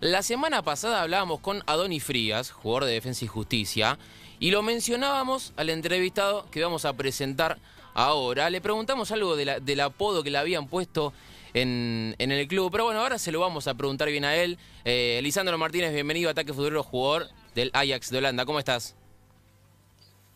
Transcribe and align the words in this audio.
La 0.00 0.22
semana 0.22 0.62
pasada 0.62 1.02
hablábamos 1.02 1.40
con 1.40 1.64
Adoni 1.66 1.98
Frías, 1.98 2.52
jugador 2.52 2.84
de 2.84 2.92
Defensa 2.92 3.24
y 3.24 3.28
Justicia, 3.28 3.98
y 4.38 4.52
lo 4.52 4.62
mencionábamos 4.62 5.52
al 5.56 5.70
entrevistado 5.70 6.48
que 6.52 6.62
vamos 6.62 6.84
a 6.84 6.92
presentar 6.92 7.58
ahora. 7.94 8.48
Le 8.48 8.60
preguntamos 8.60 9.10
algo 9.10 9.34
del 9.34 9.80
apodo 9.80 10.22
que 10.22 10.30
le 10.30 10.38
habían 10.38 10.68
puesto 10.68 11.12
en, 11.52 12.14
el 12.16 12.46
club, 12.46 12.70
pero 12.70 12.84
bueno, 12.84 13.00
ahora 13.00 13.18
se 13.18 13.32
lo 13.32 13.40
vamos 13.40 13.66
a 13.66 13.74
preguntar 13.74 14.08
bien 14.08 14.24
a 14.24 14.36
él. 14.36 14.56
Eh, 14.84 15.18
Lisandro 15.20 15.58
Martínez, 15.58 15.92
bienvenido 15.92 16.28
a 16.28 16.32
Ataque 16.32 16.52
Futuro, 16.52 16.84
jugador 16.84 17.26
del 17.56 17.72
Ajax 17.72 18.12
de 18.12 18.18
Holanda. 18.18 18.46
¿Cómo 18.46 18.60
estás? 18.60 18.94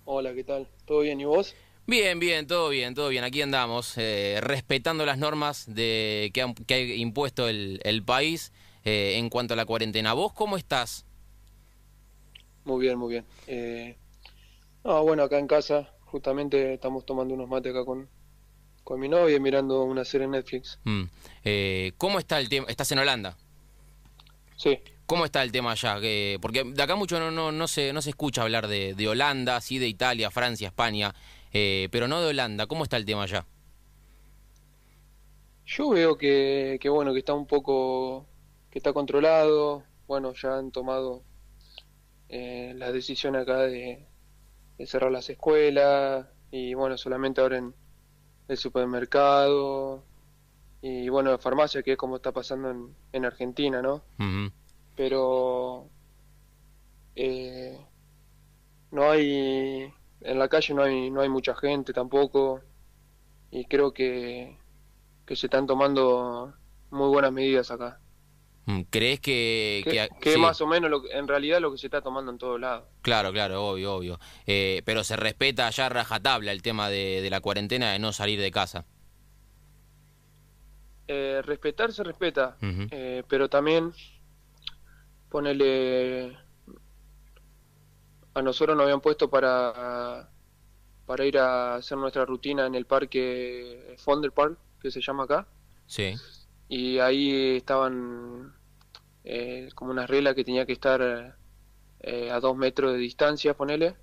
Hola, 0.06 0.34
¿qué 0.34 0.42
tal? 0.42 0.66
¿Todo 0.86 1.00
bien 1.00 1.20
y 1.20 1.24
vos? 1.24 1.54
Bien, 1.86 2.18
bien, 2.18 2.48
todo 2.48 2.68
bien, 2.68 2.96
todo 2.96 3.10
bien. 3.10 3.22
Aquí 3.22 3.42
andamos, 3.42 3.96
eh, 3.96 4.40
respetando 4.40 5.06
las 5.06 5.18
normas 5.18 5.72
de 5.72 6.32
que, 6.34 6.42
ha, 6.42 6.80
impuesto 6.80 7.46
el, 7.46 7.80
el 7.84 8.02
país 8.02 8.50
eh, 8.84 9.14
en 9.16 9.28
cuanto 9.28 9.54
a 9.54 9.56
la 9.56 9.64
cuarentena. 9.64 10.12
¿Vos 10.12 10.32
cómo 10.32 10.56
estás? 10.56 11.04
Muy 12.64 12.80
bien, 12.80 12.98
muy 12.98 13.10
bien. 13.10 13.24
Eh, 13.46 13.96
bueno, 14.82 15.23
acá 15.23 15.38
en 15.38 15.46
casa 15.46 15.92
justamente 16.04 16.74
estamos 16.74 17.06
tomando 17.06 17.34
unos 17.34 17.48
mates 17.48 17.73
acá 17.73 17.84
con, 17.84 18.09
con 18.84 19.00
mi 19.00 19.09
novia 19.09 19.37
y 19.37 19.40
mirando 19.40 19.82
una 19.84 20.04
serie 20.04 20.26
en 20.26 20.32
Netflix. 20.32 20.78
Mm. 20.84 21.02
Eh, 21.45 21.92
¿Cómo 21.96 22.18
está 22.18 22.38
el 22.38 22.48
tema? 22.48 22.66
¿Estás 22.68 22.92
en 22.92 22.98
Holanda? 22.98 23.37
Sí. 24.56 24.78
¿Cómo 25.06 25.24
está 25.24 25.42
el 25.42 25.52
tema 25.52 25.73
allá? 25.73 25.96
porque 26.40 26.64
de 26.64 26.82
acá 26.82 26.95
mucho 26.96 27.18
no, 27.18 27.30
no, 27.30 27.52
no, 27.52 27.68
se, 27.68 27.92
no 27.92 28.01
se 28.01 28.10
escucha 28.10 28.42
hablar 28.42 28.68
de, 28.68 28.95
de 28.95 29.09
Holanda, 29.09 29.60
sí 29.60 29.78
de 29.78 29.88
Italia, 29.88 30.30
Francia, 30.30 30.68
España, 30.68 31.14
eh, 31.52 31.88
pero 31.90 32.09
no 32.09 32.20
de 32.20 32.28
Holanda. 32.28 32.66
¿Cómo 32.66 32.84
está 32.84 32.96
el 32.96 33.04
tema 33.04 33.24
allá? 33.24 33.45
Yo 35.66 35.90
veo 35.90 36.16
que, 36.16 36.78
que 36.80 36.88
bueno, 36.88 37.12
que 37.12 37.18
está 37.18 37.34
un 37.34 37.46
poco 37.46 38.26
que 38.72 38.78
está 38.78 38.92
controlado. 38.92 39.84
Bueno, 40.08 40.32
ya 40.32 40.56
han 40.56 40.72
tomado 40.72 41.22
eh, 42.28 42.72
la 42.76 42.90
decisión 42.90 43.36
acá 43.36 43.59
de, 43.59 44.09
cerrar 44.87 45.12
las 45.12 45.30
escuelas 45.30 46.26
y 46.51 46.74
bueno, 46.74 46.98
solamente 46.98 47.40
abren 47.40 47.73
el 48.48 48.56
supermercado 48.56 50.02
y 50.80 51.09
bueno, 51.09 51.30
la 51.30 51.38
farmacia, 51.38 51.84
que 51.84 51.92
es 51.92 51.96
como 51.96 52.16
está 52.16 52.32
pasando 52.32 52.70
en, 52.70 52.96
en 53.12 53.24
Argentina, 53.24 53.80
¿no? 53.80 54.02
Pero 54.96 55.88
eh, 57.14 57.79
no 58.90 59.10
hay, 59.10 59.92
en 60.23 60.38
la 60.38 60.48
calle 60.48 60.74
no 60.74 60.82
hay, 60.82 61.10
no 61.10 61.20
hay 61.20 61.29
mucha 61.29 61.54
gente 61.54 61.92
tampoco 61.92 62.60
y 63.51 63.66
creo 63.66 63.92
que, 63.92 64.59
que 65.26 65.36
se 65.36 65.47
están 65.47 65.66
tomando 65.66 66.54
muy 66.91 67.09
buenas 67.09 67.32
medidas 67.32 67.70
acá. 67.70 68.01
Mm, 68.66 68.82
¿Crees 68.91 69.21
que... 69.21 70.09
Que, 70.21 70.38
más 70.38 70.60
o 70.60 70.66
menos 70.66 70.91
lo, 70.91 71.10
en 71.10 71.27
realidad 71.27 71.60
lo 71.60 71.72
que 71.72 71.78
se 71.78 71.87
está 71.88 72.00
tomando 72.00 72.31
en 72.31 72.38
todos 72.38 72.60
lados. 72.60 72.84
Claro, 73.03 73.32
claro, 73.32 73.65
obvio, 73.65 73.94
obvio. 73.94 74.21
Eh, 74.47 74.82
pero 74.84 75.03
se 75.03 75.16
respeta 75.16 75.69
ya 75.71 75.88
rajatabla 75.88 76.53
el 76.53 76.62
tema 76.62 76.88
de, 76.88 77.27
la 77.28 77.41
cuarentena 77.41 77.93
de 77.93 77.99
no 77.99 78.12
salir 78.12 78.41
de 78.41 78.50
casa. 78.50 78.84
Eh, 81.09 81.43
respetar 81.44 81.93
se 81.93 82.04
respeta, 82.04 82.56
eh, 82.60 83.22
pero 83.28 83.49
también 83.49 83.93
ponele... 85.28 86.37
A 88.34 88.41
nosotros 88.41 88.75
nos 88.76 88.84
habían 88.84 89.03
puesto 89.03 89.28
para, 89.28 90.31
para 91.04 91.26
ir 91.26 91.37
a 91.37 91.75
hacer 91.75 91.99
nuestra 91.99 92.25
rutina 92.25 92.65
en 92.65 92.75
el 92.75 92.87
parque 92.87 93.94
Fonder 93.99 94.32
Park, 94.32 94.56
que 94.81 94.91
se 94.91 95.03
llama 95.03 95.25
acá. 95.25 95.47
Sí 95.87 96.15
y 96.69 96.99
ahí 96.99 97.56
estaban 97.56 98.55
eh, 99.25 99.69
como 99.75 99.91
una 99.93 100.06
regla 100.06 100.34
que 100.34 100.44
tenía 100.44 100.66
que 100.66 100.72
estar 100.72 101.37
eh, 102.00 102.31
a 102.31 102.41
dos 102.41 102.56
metros 102.56 102.93
de 102.93 102.99
distancia, 102.99 103.54
ponele. 103.54 103.94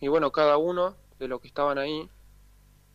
Y 0.00 0.08
bueno, 0.08 0.30
cada 0.30 0.58
uno 0.58 0.96
de 1.18 1.28
los 1.28 1.40
que 1.40 1.48
estaban 1.48 1.78
ahí 1.78 2.08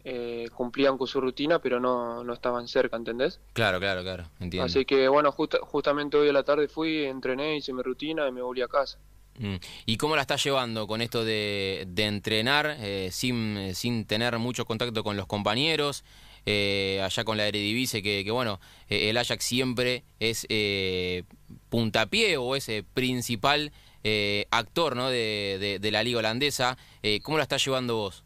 eh, 0.04 0.50
cumplían 0.54 0.98
con 0.98 1.08
su 1.08 1.20
rutina, 1.20 1.60
pero 1.60 1.80
no, 1.80 2.24
no 2.24 2.34
estaban 2.34 2.68
cerca, 2.68 2.96
¿entendés? 2.96 3.40
Claro, 3.54 3.80
claro, 3.80 4.04
claro, 4.04 4.26
entiendo. 4.40 4.66
Así 4.66 4.86
que 4.86 5.08
bueno, 5.08 5.32
justamente 5.32 6.18
hoy 6.18 6.30
a 6.30 6.34
la 6.34 6.44
tarde 6.44 6.68
fui, 6.68 7.06
entrené, 7.06 7.58
hice 7.58 7.74
mi 7.74 7.82
rutina 7.82 8.28
y 8.28 8.32
me 8.32 8.42
volví 8.42 8.62
a 8.62 8.68
casa. 8.68 9.00
Mm. 9.40 9.56
¿Y 9.86 9.98
cómo 9.98 10.16
la 10.16 10.22
estás 10.22 10.44
llevando 10.44 10.86
con 10.86 11.02
esto 11.02 11.24
de, 11.24 11.86
de 11.88 12.06
entrenar 12.06 12.78
sin, 13.10 13.74
sin 13.74 14.06
tener 14.06 14.38
mucho 14.38 14.66
contacto 14.66 15.04
con 15.04 15.18
los 15.18 15.26
compañeros? 15.26 16.04
Eh, 16.46 17.02
allá 17.04 17.24
con 17.24 17.38
la 17.38 17.48
Eredivisie, 17.48 18.02
que, 18.02 18.30
bueno, 18.32 18.60
eh, 18.90 19.10
el 19.10 19.18
Ajax 19.18 19.44
siempre 19.44 20.04
es 20.20 20.46
eh, 20.50 21.24
puntapié 21.70 22.38
o 22.38 22.56
ese 22.56 22.80
eh, 22.80 22.84
principal 22.84 23.72
eh, 24.04 24.48
actor 24.52 24.96
¿no? 24.96 25.10
de, 25.10 25.80
la 25.92 26.04
liga 26.04 26.20
holandesa. 26.20 26.78
¿Cómo 27.24 27.38
la 27.38 27.44
estás 27.44 27.64
llevando 27.64 27.98
vos? 27.98 28.24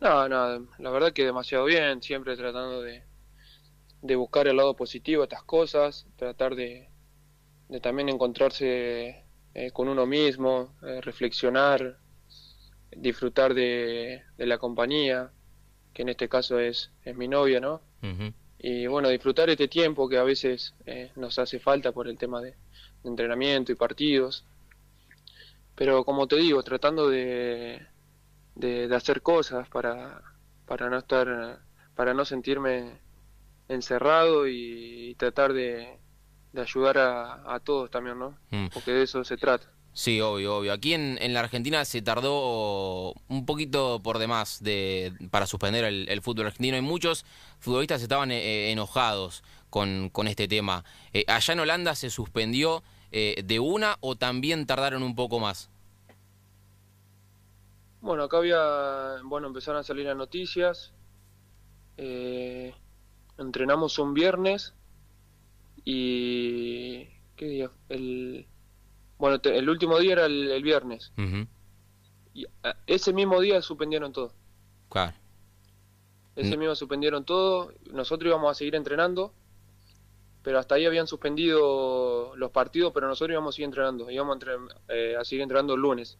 No, 0.00 0.28
la 0.28 0.90
verdad 0.90 1.12
que 1.12 1.24
demasiado 1.24 1.64
bien, 1.64 2.02
siempre 2.02 2.36
tratando 2.36 2.82
de, 2.82 3.02
de 4.02 4.16
buscar 4.16 4.48
el 4.48 4.56
lado 4.56 4.74
positivo 4.74 5.22
de 5.22 5.26
estas 5.26 5.44
cosas, 5.44 6.06
tratar 6.16 6.56
de, 6.56 6.88
de 7.68 7.80
también 7.80 8.08
encontrarse 8.08 9.24
con 9.72 9.88
uno 9.88 10.06
mismo, 10.06 10.74
reflexionar, 11.02 11.98
disfrutar 12.90 13.54
de 13.54 14.22
la 14.38 14.58
compañía 14.58 15.30
que 15.92 16.02
en 16.02 16.08
este 16.08 16.28
caso 16.28 16.58
es, 16.58 16.90
es 17.04 17.16
mi 17.16 17.28
novia, 17.28 17.60
¿no? 17.60 17.80
Y 18.58 18.86
bueno, 18.86 19.08
disfrutar 19.08 19.50
este 19.50 19.68
tiempo 19.68 20.08
que 20.08 20.18
a 20.18 20.22
veces 20.22 20.74
eh, 20.86 21.10
nos 21.16 21.38
hace 21.38 21.58
falta 21.58 21.92
por 21.92 22.08
el 22.08 22.16
tema 22.16 22.40
de, 22.40 22.54
entrenamiento 23.04 23.72
y 23.72 23.74
partidos. 23.74 24.44
Pero 25.74 26.04
como 26.04 26.26
te 26.26 26.36
digo, 26.36 26.62
tratando 26.62 27.08
de, 27.08 27.80
de, 28.54 28.94
hacer 28.94 29.22
cosas 29.22 29.68
para, 29.68 30.22
para 30.66 30.90
no 30.90 30.98
estar, 30.98 31.60
para 31.94 32.14
no 32.14 32.24
sentirme 32.24 33.00
encerrado 33.68 34.46
y, 34.46 35.14
tratar 35.18 35.52
de, 35.52 35.98
de 36.52 36.60
ayudar 36.60 36.98
a, 36.98 37.54
a, 37.54 37.60
todos 37.60 37.90
también, 37.90 38.18
¿no? 38.18 38.38
Mm. 38.50 38.68
Porque 38.72 38.92
de 38.92 39.02
eso 39.02 39.24
se 39.24 39.36
trata. 39.36 39.66
Sí, 39.94 40.22
obvio, 40.22 40.56
obvio. 40.56 40.72
Aquí 40.72 40.94
en, 40.94 41.18
en, 41.20 41.34
la 41.34 41.40
Argentina 41.40 41.84
se 41.84 42.00
tardó 42.00 43.12
un 43.28 43.44
poquito 43.44 44.00
por 44.02 44.18
demás 44.18 44.62
de, 44.62 45.12
para 45.30 45.46
suspender 45.46 45.84
el, 45.84 46.22
fútbol 46.22 46.46
argentino 46.46 46.78
y 46.78 46.80
muchos 46.80 47.26
futbolistas 47.58 48.00
estaban 48.00 48.30
eh, 48.30 48.38
eh, 48.38 48.72
enojados 48.72 49.44
con, 49.68 50.08
con, 50.08 50.28
este 50.28 50.48
tema. 50.48 50.82
Eh, 51.12 51.24
¿Allá 51.28 51.52
en 51.52 51.60
Holanda 51.60 51.94
se 51.94 52.08
suspendió 52.08 52.82
de 53.10 53.60
una 53.60 53.98
o 54.00 54.16
también 54.16 54.66
tardaron 54.66 55.02
un 55.02 55.14
poco 55.14 55.38
más? 55.38 55.68
Bueno, 58.00 58.22
acá 58.22 58.38
había, 58.38 59.20
bueno, 59.24 59.48
empezaron 59.48 59.80
a 59.80 59.82
salir 59.82 60.06
las 60.06 60.16
noticias. 60.16 60.94
entrenamos 63.36 63.98
un 63.98 64.14
viernes 64.14 64.72
y... 65.84 67.04
¿Qué 67.36 67.46
día? 67.46 67.70
El 67.90 68.46
bueno, 69.22 69.38
el 69.44 69.70
último 69.70 70.00
día 70.00 70.14
era 70.14 70.26
el, 70.26 70.62
viernes. 70.64 71.12
Y 72.34 72.44
ese 72.88 73.12
mismo 73.12 73.40
día 73.40 73.62
suspendieron 73.62 74.12
todo. 74.12 74.32
Claro. 74.88 75.12
Ese 76.34 76.56
mismo 76.56 76.74
suspendieron 76.74 77.24
todo. 77.24 77.72
Nosotros 77.92 78.28
íbamos 78.28 78.50
a 78.50 78.54
seguir 78.54 78.74
entrenando, 78.74 79.32
pero 80.42 80.58
hasta 80.58 80.74
ahí 80.74 80.86
habían 80.86 81.06
suspendido 81.06 82.34
los 82.34 82.50
partidos, 82.50 82.92
pero 82.92 83.06
nosotros 83.06 83.34
íbamos 83.34 83.54
a 83.54 83.56
seguir 83.56 83.66
entrenando. 83.66 84.10
Íbamos 84.10 84.38
a, 84.42 84.92
eh, 84.92 85.14
a 85.16 85.24
seguir 85.24 85.42
entrenando 85.42 85.74
el 85.74 85.80
lunes. 85.80 86.18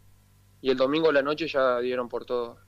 Y 0.61 0.71
el 0.71 0.77
domingo 0.77 1.11
a 1.11 1.13
la 1.13 1.23
noche 1.23 1.49
ya 1.49 1.81
dieron 1.81 2.09
por 2.09 2.25
todo 2.25 2.59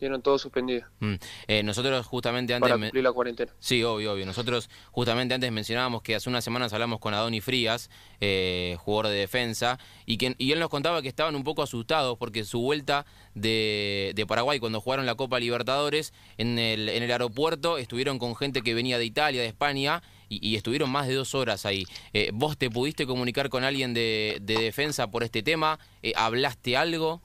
tienen 0.00 0.22
todo 0.22 0.38
suspendido. 0.38 0.86
Mm. 0.98 1.14
Eh, 1.46 1.62
nosotros 1.62 2.04
justamente 2.06 2.54
antes... 2.54 2.68
Para 2.68 2.80
cumplir 2.80 3.04
la 3.04 3.12
cuarentena. 3.12 3.52
Sí, 3.60 3.84
obvio, 3.84 4.14
obvio. 4.14 4.26
Nosotros 4.26 4.68
justamente 4.90 5.34
antes 5.34 5.52
mencionábamos 5.52 6.02
que 6.02 6.16
hace 6.16 6.28
unas 6.28 6.42
semanas 6.42 6.72
hablamos 6.72 6.98
con 6.98 7.14
Adoni 7.14 7.40
Frías, 7.40 7.90
eh, 8.20 8.76
jugador 8.80 9.12
de 9.12 9.18
defensa, 9.18 9.78
y, 10.06 10.16
que, 10.16 10.34
y 10.38 10.52
él 10.52 10.58
nos 10.58 10.70
contaba 10.70 11.02
que 11.02 11.08
estaban 11.08 11.36
un 11.36 11.44
poco 11.44 11.62
asustados 11.62 12.18
porque 12.18 12.44
su 12.44 12.60
vuelta 12.60 13.06
de, 13.34 14.12
de 14.16 14.26
Paraguay, 14.26 14.58
cuando 14.58 14.80
jugaron 14.80 15.06
la 15.06 15.14
Copa 15.14 15.38
Libertadores, 15.38 16.12
en 16.38 16.58
el, 16.58 16.88
en 16.88 17.02
el 17.02 17.12
aeropuerto 17.12 17.78
estuvieron 17.78 18.18
con 18.18 18.34
gente 18.34 18.62
que 18.62 18.74
venía 18.74 18.98
de 18.98 19.04
Italia, 19.04 19.42
de 19.42 19.48
España, 19.48 20.02
y, 20.32 20.54
estuvieron 20.54 20.90
más 20.90 21.08
de 21.08 21.14
dos 21.14 21.34
horas 21.34 21.66
ahí. 21.66 21.84
Eh, 22.12 22.30
¿Vos 22.32 22.56
te 22.56 22.70
pudiste 22.70 23.04
comunicar 23.04 23.48
con 23.48 23.64
alguien 23.64 23.94
de, 23.94 24.38
de 24.40 24.54
defensa 24.54 25.10
por 25.10 25.24
este 25.24 25.42
tema? 25.42 25.80
¿Hablaste 26.14 26.76
algo? 26.76 27.20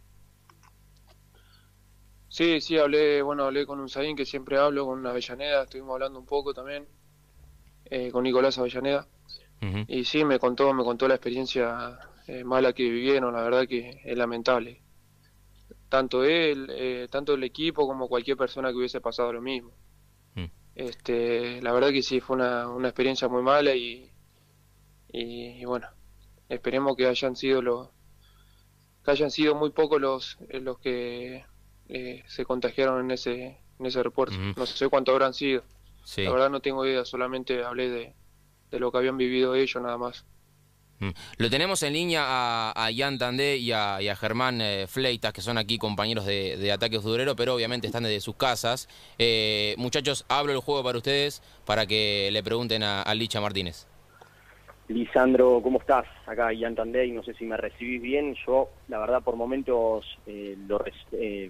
Sí, 2.35 2.59
sí, 2.59 2.77
hablé, 2.77 3.21
bueno, 3.21 3.45
hablé 3.45 3.65
con 3.65 3.79
un 3.79 3.87
Saín 3.87 4.13
que 4.13 4.25
siempre 4.25 4.57
hablo, 4.57 4.85
con 4.85 5.07
Avellaneda, 5.07 5.63
estuvimos 5.63 5.93
hablando 5.93 6.19
un 6.19 6.25
poco 6.25 6.53
también, 6.53 6.85
eh, 7.85 8.11
con 8.11 8.23
Nicolás 8.23 8.57
Avellaneda. 8.57 9.07
Y 9.87 10.03
sí, 10.03 10.25
me 10.25 10.37
contó, 10.37 10.73
me 10.73 10.83
contó 10.83 11.07
la 11.07 11.15
experiencia 11.15 11.97
eh, 12.27 12.43
mala 12.43 12.73
que 12.73 12.83
vivieron, 12.83 13.33
la 13.33 13.41
verdad 13.41 13.65
que 13.65 14.01
es 14.03 14.17
lamentable. 14.17 14.81
Tanto 15.87 16.25
él, 16.25 16.69
eh, 16.71 17.07
tanto 17.09 17.35
el 17.35 17.43
equipo 17.45 17.87
como 17.87 18.09
cualquier 18.09 18.35
persona 18.35 18.69
que 18.69 18.79
hubiese 18.79 18.99
pasado 18.99 19.31
lo 19.31 19.41
mismo. 19.41 19.71
Mm. 20.33 20.51
Este, 20.75 21.61
la 21.61 21.71
verdad 21.71 21.91
que 21.91 22.03
sí, 22.03 22.19
fue 22.19 22.35
una, 22.35 22.67
una 22.67 22.89
experiencia 22.89 23.29
muy 23.29 23.43
mala 23.43 23.73
y, 23.73 24.11
y, 25.07 25.63
bueno, 25.63 25.87
esperemos 26.49 26.97
que 26.97 27.07
hayan 27.07 27.37
sido 27.37 27.61
los 27.61 27.91
que 29.05 29.11
hayan 29.11 29.31
sido 29.31 29.55
muy 29.55 29.69
pocos 29.69 30.01
los 30.01 30.37
los 30.49 30.79
que 30.79 31.45
se 31.87 32.45
contagiaron 32.45 33.05
en 33.05 33.11
ese 33.11 33.57
en 33.79 33.85
ese 33.85 34.03
reporte. 34.03 34.37
No 34.55 34.65
sé 34.65 34.87
cuántos 34.89 35.13
habrán 35.13 35.33
sido. 35.33 35.63
La 36.17 36.31
verdad 36.31 36.49
no 36.49 36.59
tengo 36.59 36.85
idea, 36.85 37.03
solamente 37.03 37.63
hablé 37.63 37.89
de, 37.89 38.13
de 38.71 38.79
lo 38.79 38.91
que 38.91 38.97
habían 38.97 39.17
vivido 39.17 39.55
ellos 39.55 39.81
nada 39.81 39.97
más. 39.97 40.25
Lo 41.37 41.49
tenemos 41.49 41.83
en 41.83 41.93
línea 41.93 42.23
a, 42.25 42.85
a 42.85 42.89
Ian 42.89 43.17
Tandé 43.17 43.57
y 43.57 43.71
a, 43.71 44.15
Germán 44.15 44.61
eh, 44.61 44.87
Fleitas, 44.87 45.33
que 45.33 45.41
son 45.41 45.57
aquí 45.57 45.77
compañeros 45.77 46.25
de, 46.25 46.57
de 46.57 46.71
Ataque 46.71 47.01
Futbolero, 47.01 47.35
pero 47.35 47.53
obviamente 47.53 47.87
están 47.87 48.03
desde 48.03 48.21
sus 48.21 48.35
casas. 48.35 48.87
Eh, 49.17 49.75
muchachos, 49.77 50.25
hablo 50.29 50.53
el 50.53 50.59
juego 50.59 50.83
para 50.83 50.97
ustedes 50.97 51.41
para 51.65 51.85
que 51.85 52.29
le 52.31 52.41
pregunten 52.43 52.83
a, 52.83 53.13
Licha 53.13 53.41
Martínez. 53.41 53.87
Lisandro, 54.87 55.61
¿cómo 55.63 55.79
estás? 55.79 56.05
Acá 56.27 56.53
Ian 56.53 56.75
Tandé 56.75 57.07
y 57.07 57.11
no 57.11 57.23
sé 57.23 57.33
si 57.33 57.45
me 57.45 57.57
recibís 57.57 58.01
bien. 58.01 58.35
Yo, 58.45 58.69
la 58.87 58.99
verdad, 58.99 59.23
por 59.23 59.35
momentos, 59.35 60.05
eh, 60.27 60.55
lo 60.67 60.79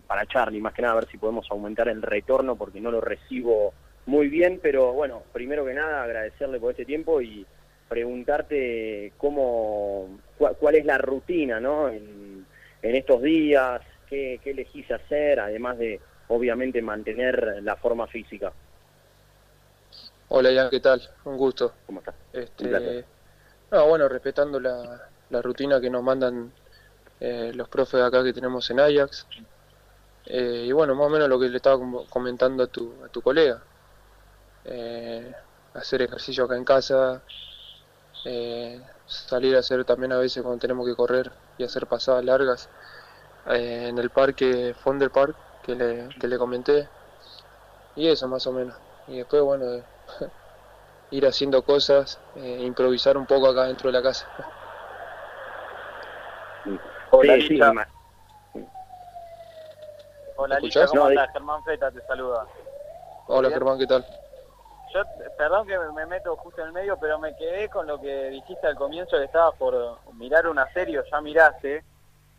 para 0.08 0.26
Charlie, 0.26 0.62
más 0.62 0.74
que 0.74 0.82
nada, 0.82 0.94
a 0.94 0.98
ver 0.98 1.08
si 1.08 1.18
podemos 1.18 1.46
aumentar 1.52 1.90
el 1.90 2.02
retorno 2.02 2.56
porque 2.56 2.80
no 2.80 2.92
lo 2.92 3.02
recibo 3.02 3.74
muy 4.06 4.30
bien, 4.30 4.60
pero 4.62 4.94
bueno, 4.94 5.24
primero 5.34 5.66
que 5.66 5.74
nada 5.74 6.04
agradecerle 6.04 6.60
por 6.60 6.72
este 6.72 6.86
tiempo 6.86 7.22
y 7.22 7.46
preguntarte 7.90 9.12
cómo, 9.18 10.18
cuál, 10.38 10.76
es 10.76 10.86
la 10.86 10.98
rutina, 10.98 11.60
¿no? 11.60 11.90
En, 11.90 12.46
estos 12.82 13.22
días, 13.24 13.82
qué, 14.08 14.40
qué 14.44 14.52
elegís 14.52 14.90
hacer, 14.92 15.40
además 15.40 15.80
de, 15.80 16.00
obviamente, 16.28 16.84
mantener 16.84 17.64
la 17.64 17.76
forma 17.76 18.06
física. 18.06 18.54
Hola, 20.28 20.52
Ian, 20.52 20.70
¿qué 20.70 20.80
tal? 20.80 21.02
Un 21.24 21.36
gusto. 21.36 21.74
¿Cómo 21.88 22.00
estás? 22.00 22.16
Este, 22.32 23.06
no, 23.76 23.88
bueno, 23.88 24.08
respetando 24.08 24.60
la, 24.60 25.10
la 25.30 25.42
rutina 25.42 25.82
que 25.82 25.90
nos 25.90 26.02
mandan 26.02 26.52
eh, 27.20 27.52
los 27.56 27.70
profes 27.70 28.02
acá 28.02 28.24
que 28.24 28.34
tenemos 28.34 28.70
en 28.70 28.80
Ajax. 28.80 29.28
Eh, 30.26 30.66
y 30.68 30.72
bueno, 30.72 30.96
más 30.96 31.08
o 31.08 31.10
menos 31.10 31.30
lo 31.30 31.40
que 31.40 31.50
le 31.50 31.58
estaba 31.58 31.80
comentando 32.10 32.64
a 32.64 32.68
tu, 32.68 32.94
a 33.04 33.10
tu 33.10 33.22
colega. 33.22 33.62
Eh, 34.66 35.32
hacer 35.74 36.02
ejercicio 36.02 36.46
acá 36.46 36.58
en 36.58 36.66
casa, 36.66 37.22
salir 39.06 39.56
a 39.56 39.60
hacer 39.60 39.86
también 39.86 40.12
a 40.12 40.18
veces 40.18 40.44
cuando 40.44 40.60
tenemos 40.60 40.88
que 40.88 40.96
correr 40.96 41.32
y 41.58 41.64
hacer 41.64 41.88
pasadas 41.88 42.24
largas 42.24 42.70
en 43.48 43.98
el 43.98 44.10
parque 44.10 44.76
Fonder 44.84 45.12
Park 45.12 45.36
que 45.64 45.76
le, 45.76 46.10
que 46.20 46.28
le 46.28 46.38
comenté 46.38 46.88
y 47.96 48.08
eso 48.08 48.28
más 48.28 48.46
o 48.48 48.52
menos 48.52 48.76
y 49.08 49.18
después 49.18 49.42
bueno 49.42 49.66
ir 51.12 51.26
haciendo 51.26 51.62
cosas 51.62 52.20
improvisar 52.36 53.18
un 53.18 53.26
poco 53.26 53.48
acá 53.48 53.66
dentro 53.66 53.92
de 53.92 53.94
la 53.94 54.04
casa 54.04 54.28
Hola 57.12 57.38
Licha 57.38 57.72
Hola 60.38 60.60
Licha, 60.60 60.86
¿cómo 60.88 61.10
estás? 61.10 61.32
Germán 61.32 61.64
Feta 61.64 61.90
te 61.92 62.02
saluda. 62.02 62.46
Hola 63.28 63.50
Germán, 63.50 63.80
¿qué 63.80 63.88
tal? 63.88 64.06
yo, 64.96 65.04
perdón 65.38 65.68
que 65.68 65.78
me 65.94 66.06
meto 66.06 66.36
justo 66.38 66.62
en 66.62 66.68
el 66.68 66.74
medio, 66.74 66.98
pero 66.98 67.20
me 67.20 67.36
quedé 67.36 67.68
con 67.68 67.86
lo 67.86 68.00
que 68.00 68.30
dijiste 68.30 68.66
al 68.66 68.76
comienzo, 68.76 69.18
que 69.18 69.26
estabas 69.26 69.56
por 69.56 70.00
mirar 70.14 70.48
una 70.48 70.72
serie, 70.72 71.00
o 71.00 71.04
ya 71.04 71.20
miraste, 71.20 71.84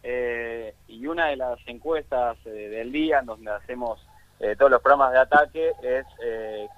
eh, 0.03 0.75
y 0.89 1.07
una 1.07 1.27
de 1.27 1.37
las 1.37 1.59
encuestas 1.67 2.39
eh, 2.47 2.51
del 2.51 2.93
día, 2.93 3.19
en 3.19 3.27
donde 3.27 3.51
hacemos 3.51 4.01
eh, 4.41 4.57
todos 4.57 4.71
los 4.71 4.83
programas 4.83 5.13
de 5.13 5.19
ataque, 5.19 5.73
es 5.83 6.07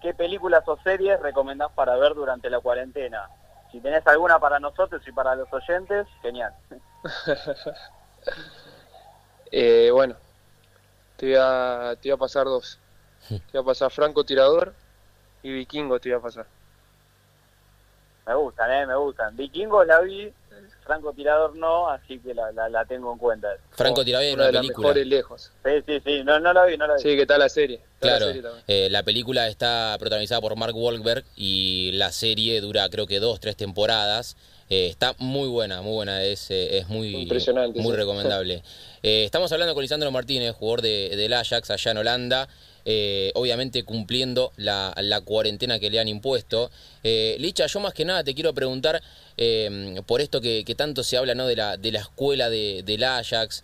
qué 0.00 0.14
películas 0.14 0.62
o 0.66 0.76
series 0.78 1.20
recomendás 1.20 1.70
para 1.72 1.96
ver 1.96 2.14
durante 2.14 2.50
la 2.50 2.60
cuarentena. 2.60 3.28
Si 3.72 3.80
tenés 3.80 4.06
alguna 4.06 4.38
para 4.38 4.58
nosotros 4.58 5.02
y 5.06 5.12
para 5.12 5.34
los 5.34 5.52
oyentes, 5.52 6.06
genial. 6.22 6.54
bueno, 9.92 10.14
te 11.16 11.26
voy, 11.26 11.36
a, 11.38 11.94
te 12.00 12.08
voy 12.08 12.14
a 12.14 12.18
pasar 12.18 12.44
dos. 12.44 12.78
Te 13.28 13.40
voy 13.52 13.62
a 13.62 13.64
pasar 13.64 13.90
Franco 13.90 14.24
Tirador 14.24 14.72
y 15.42 15.52
Vikingo 15.52 15.98
te 15.98 16.10
iba 16.10 16.18
a 16.18 16.22
pasar. 16.22 16.46
Me 18.26 18.34
gustan, 18.34 18.70
eh, 18.70 18.86
me 18.86 18.94
gustan. 18.94 19.36
Vikingo 19.36 19.84
la 19.84 20.00
vi, 20.00 20.32
Franco 20.88 21.12
Tirador 21.12 21.54
no, 21.54 21.90
así 21.90 22.18
que 22.18 22.32
la, 22.32 22.50
la, 22.50 22.84
tengo 22.86 23.12
en 23.12 23.18
cuenta. 23.18 23.48
Franco 23.72 24.02
Tirador 24.02 24.26
es 24.26 24.34
una, 24.34 24.48
una 24.48 24.60
película. 24.62 24.94
lejos. 24.94 25.52
Sí, 25.62 25.70
sí, 25.86 26.00
sí, 26.02 26.24
no, 26.24 26.40
no 26.40 26.54
la 26.54 26.64
vi, 26.64 26.78
no 26.78 26.86
la 26.86 26.94
vi. 26.94 27.02
Sí, 27.02 27.14
¿qué 27.14 27.26
tal 27.26 27.40
la 27.40 27.50
serie? 27.50 27.78
Claro, 28.00 28.32
la, 28.32 28.52
eh, 28.66 28.88
la 28.90 29.02
película 29.02 29.48
está 29.48 29.94
protagonizada 29.98 30.40
por 30.40 30.56
Mark 30.56 30.74
Wahlberg 30.74 31.24
y 31.36 31.90
la 31.92 32.10
serie 32.10 32.62
dura 32.62 32.88
creo 32.88 33.06
que 33.06 33.20
dos, 33.20 33.38
tres 33.38 33.54
temporadas. 33.54 34.38
Eh, 34.70 34.86
está 34.86 35.14
muy 35.18 35.48
buena, 35.48 35.82
muy 35.82 35.92
buena, 35.92 36.22
es, 36.24 36.50
eh, 36.50 36.78
es 36.78 36.88
muy, 36.88 37.14
Impresionante, 37.14 37.78
muy 37.82 37.94
recomendable. 37.94 38.62
estamos 39.02 39.52
hablando 39.52 39.74
con 39.74 39.82
Lisandro 39.82 40.10
Martínez, 40.10 40.54
jugador 40.54 40.80
de, 40.80 41.16
del 41.18 41.34
Ajax 41.34 41.70
allá 41.70 41.90
en 41.90 41.98
Holanda. 41.98 42.48
Eh, 42.90 43.32
obviamente 43.34 43.82
cumpliendo 43.82 44.50
la, 44.56 44.94
cuarentena 45.22 45.78
que 45.78 45.90
le 45.90 46.00
han 46.00 46.08
impuesto. 46.08 46.70
Eh, 47.04 47.36
Licha, 47.38 47.66
yo 47.66 47.80
más 47.80 47.92
que 47.92 48.06
nada 48.06 48.24
te 48.24 48.34
quiero 48.34 48.54
preguntar 48.54 49.02
eh, 49.36 50.00
por 50.06 50.22
esto 50.22 50.40
que, 50.40 50.64
tanto 50.74 51.04
se 51.04 51.18
habla 51.18 51.34
¿no? 51.34 51.46
de, 51.46 51.54
la, 51.54 51.76
de 51.76 51.92
la 51.92 51.98
escuela 51.98 52.48
de, 52.48 52.82
del 52.86 53.04
Ajax, 53.04 53.62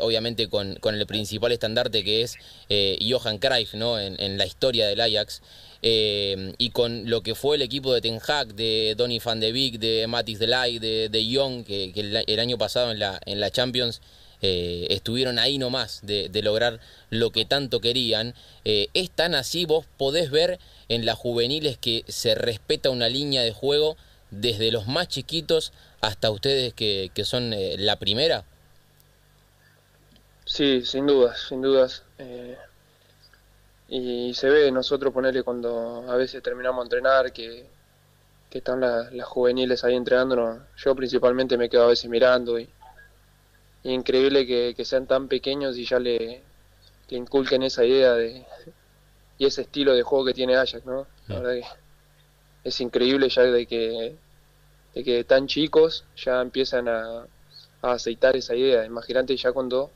obviamente 0.00 0.48
con, 0.48 0.78
el 0.82 1.06
principal 1.06 1.52
estandarte 1.52 2.02
que 2.02 2.22
es 2.22 2.38
Johan 3.06 3.36
Cruyff 3.36 3.74
¿no? 3.74 4.00
en, 4.00 4.38
la 4.38 4.46
historia 4.46 4.88
del 4.88 5.02
Ajax. 5.02 5.42
y 5.82 6.70
con 6.70 7.10
lo 7.10 7.22
que 7.22 7.34
fue 7.34 7.56
el 7.56 7.62
equipo 7.62 7.92
de 7.92 8.00
Ten 8.00 8.18
Hag, 8.26 8.54
de 8.54 8.94
Donny 8.96 9.18
van 9.18 9.40
de 9.40 9.52
Beek, 9.52 9.74
de 9.78 10.06
Matis 10.06 10.38
Delay, 10.38 10.78
de, 10.78 11.10
de 11.10 11.26
Young, 11.26 11.64
que, 11.66 11.92
el, 11.94 12.40
año 12.40 12.56
pasado 12.56 12.92
en 12.92 12.98
la, 12.98 13.20
en 13.26 13.40
la 13.40 13.50
Champions 13.50 14.00
eh, 14.46 14.88
estuvieron 14.90 15.38
ahí 15.38 15.56
nomás 15.56 16.00
de, 16.02 16.28
de, 16.28 16.42
lograr 16.42 16.78
lo 17.08 17.30
que 17.30 17.46
tanto 17.46 17.80
querían. 17.80 18.34
Eh, 18.66 18.88
es 18.92 19.10
tan 19.10 19.34
así, 19.34 19.64
vos 19.64 19.86
podés 19.96 20.30
ver 20.30 20.58
en 20.90 21.06
las 21.06 21.16
juveniles 21.16 21.78
que 21.78 22.04
se 22.08 22.34
respeta 22.34 22.90
una 22.90 23.08
línea 23.08 23.40
de 23.40 23.52
juego 23.52 23.96
desde 24.30 24.70
los 24.70 24.86
más 24.86 25.08
chiquitos 25.08 25.72
hasta 26.02 26.30
ustedes 26.30 26.74
que, 26.74 27.10
que 27.14 27.24
son 27.24 27.54
eh, 27.54 27.76
la 27.78 27.98
primera. 27.98 28.44
Sí, 30.44 30.84
sin 30.84 31.06
dudas, 31.06 31.46
sin 31.48 31.62
dudas. 31.62 32.02
y 33.88 34.34
se 34.34 34.50
ve 34.50 34.70
nosotros 34.70 35.14
ponerle 35.14 35.42
cuando 35.42 36.04
a 36.06 36.16
veces 36.16 36.42
terminamos 36.42 36.82
de 36.82 36.84
entrenar 36.84 37.32
que, 37.32 37.64
que 38.50 38.58
están 38.58 38.80
las 38.80 39.24
juveniles 39.24 39.84
ahí 39.84 39.94
entrenándonos. 39.94 40.58
Yo 40.76 40.94
principalmente 40.94 41.56
me 41.56 41.70
quedo 41.70 41.84
a 41.84 41.88
veces 41.88 42.10
mirando 42.10 42.58
y, 42.58 42.68
increíble 43.92 44.46
que, 44.46 44.84
sean 44.84 45.06
tan 45.06 45.28
pequeños 45.28 45.76
y 45.76 45.84
ya 45.84 45.98
le, 45.98 46.42
inculquen 47.10 47.62
esa 47.62 47.84
idea 47.84 48.14
de 48.14 48.44
y 49.38 49.46
ese 49.46 49.62
estilo 49.62 49.94
de 49.94 50.02
juego 50.02 50.24
que 50.24 50.34
tiene 50.34 50.56
Ajax, 50.56 50.84
¿no? 50.86 51.06
La 51.28 51.40
verdad 51.40 51.54
que 52.62 52.68
es 52.68 52.80
increíble 52.80 53.28
ya 53.28 53.42
de 53.42 53.66
que, 53.66 54.14
de 54.94 55.04
que 55.04 55.24
tan 55.24 55.46
chicos 55.46 56.04
ya 56.16 56.40
empiezan 56.40 56.88
a, 56.88 57.26
aceitar 57.82 58.34
esa 58.36 58.54
idea. 58.54 58.86
Imagínate 58.86 59.36
ya 59.36 59.52
cuando 59.52 59.90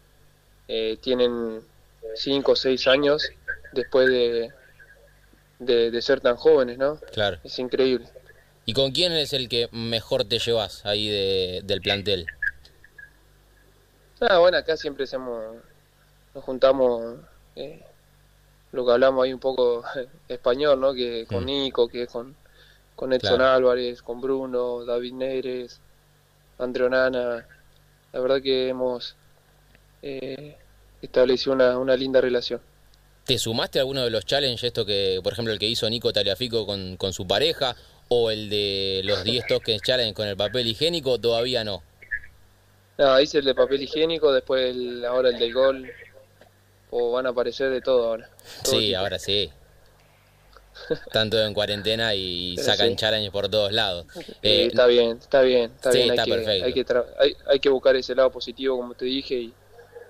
eh, 0.67 0.99
tienen 1.01 1.63
5 2.15 2.53
o 2.53 2.57
6 2.57 2.87
años 2.89 3.31
después 3.73 4.09
de, 4.09 4.53
de, 5.59 6.03
ser 6.03 6.21
tan 6.21 6.37
jóvenes, 6.37 6.77
¿no? 6.77 7.01
Claro. 7.13 7.39
Es 7.43 7.59
increíble. 7.59 8.07
¿Y 8.67 8.75
con 8.75 8.93
quién 8.93 9.13
es 9.13 9.33
el 9.33 9.49
que 9.49 9.69
mejor 9.73 10.25
te 10.25 10.39
llevas 10.39 10.85
ahí 10.85 11.09
de, 11.09 11.63
del 11.65 11.81
plantel? 11.81 12.27
Ah, 14.21 14.39
bueno, 14.39 14.59
acá 14.59 14.77
siempre 14.77 15.05
hacemos, 15.05 15.57
nos 16.35 16.45
juntamos, 16.45 17.19
eh, 17.57 17.83
lo 18.73 18.85
que 18.85 18.93
hablamos 18.93 19.25
ahí 19.25 19.33
un 19.33 19.41
poco 19.41 19.85
español, 20.29 20.81
¿no? 20.81 20.93
Que 20.95 21.27
con. 21.27 21.47
Nico, 21.47 21.89
que 21.89 22.07
con, 22.07 22.35
con 22.97 23.13
Edson 23.13 23.41
Álvarez, 23.41 24.03
con 24.03 24.21
Bruno, 24.21 24.85
David 24.85 25.13
Neres, 25.13 25.81
Andreonana. 26.59 27.47
La 28.13 28.21
verdad 28.21 28.43
que 28.43 28.69
hemos 28.69 29.15
eh, 30.03 30.57
establecido 31.01 31.53
una, 31.53 31.79
una 31.79 31.97
linda 31.97 32.21
relación. 32.21 32.61
¿Te 33.25 33.39
sumaste 33.39 33.79
a 33.79 33.83
alguno 33.83 34.03
de 34.03 34.11
los 34.11 34.25
challenges, 34.25 34.65
esto 34.65 34.87
que, 34.87 35.21
por 35.23 35.35
ejemplo, 35.35 35.53
el 35.53 35.59
que 35.59 35.67
hizo 35.67 35.89
Nico 35.91 36.13
Taliafico 36.13 36.65
con, 36.65 36.97
con 36.97 37.13
su 37.13 37.27
pareja, 37.27 37.77
o 38.09 38.31
el 38.31 38.49
de 38.49 39.03
los 39.05 39.23
10 39.23 39.47
toques 39.49 39.83
challenge 39.83 40.15
con 40.15 40.27
el 40.27 40.37
papel 40.37 40.67
higiénico, 40.67 41.19
todavía 41.19 41.63
no? 41.63 41.83
No, 42.99 43.21
hice 43.21 43.39
el 43.39 43.45
de 43.45 43.55
papel 43.55 43.81
higiénico, 43.81 44.33
después 44.33 44.71
el, 44.71 45.05
ahora 45.05 45.29
el 45.29 45.39
del 45.39 45.55
gol. 45.55 45.91
O 46.91 47.13
van 47.13 47.27
a 47.27 47.31
aparecer 47.31 47.71
de 47.71 47.81
todo 47.81 48.09
ahora. 48.09 48.31
sí, 48.65 48.95
ahora 48.95 49.19
sí. 49.19 49.53
Tanto 51.13 51.39
en 51.45 51.55
cuarentena 51.55 52.15
y 52.15 52.57
sacan 52.63 52.97
challenge 52.97 53.31
por 53.31 53.49
todos 53.49 53.73
lados. 53.73 54.07
Eh, 54.43 54.67
está 54.67 54.87
bien, 54.87 55.19
está 55.19 55.43
bien, 55.43 55.73
está 55.79 55.91
bien. 55.91 56.19
Hay, 56.19 56.73
que, 56.73 56.87
hay, 57.19 57.37
hay, 57.47 57.61
que 57.61 57.69
buscar 57.69 57.95
ese 57.97 58.15
lado 58.15 58.31
positivo, 58.31 58.77
como 58.77 58.95
te 58.95 59.05
dije, 59.05 59.51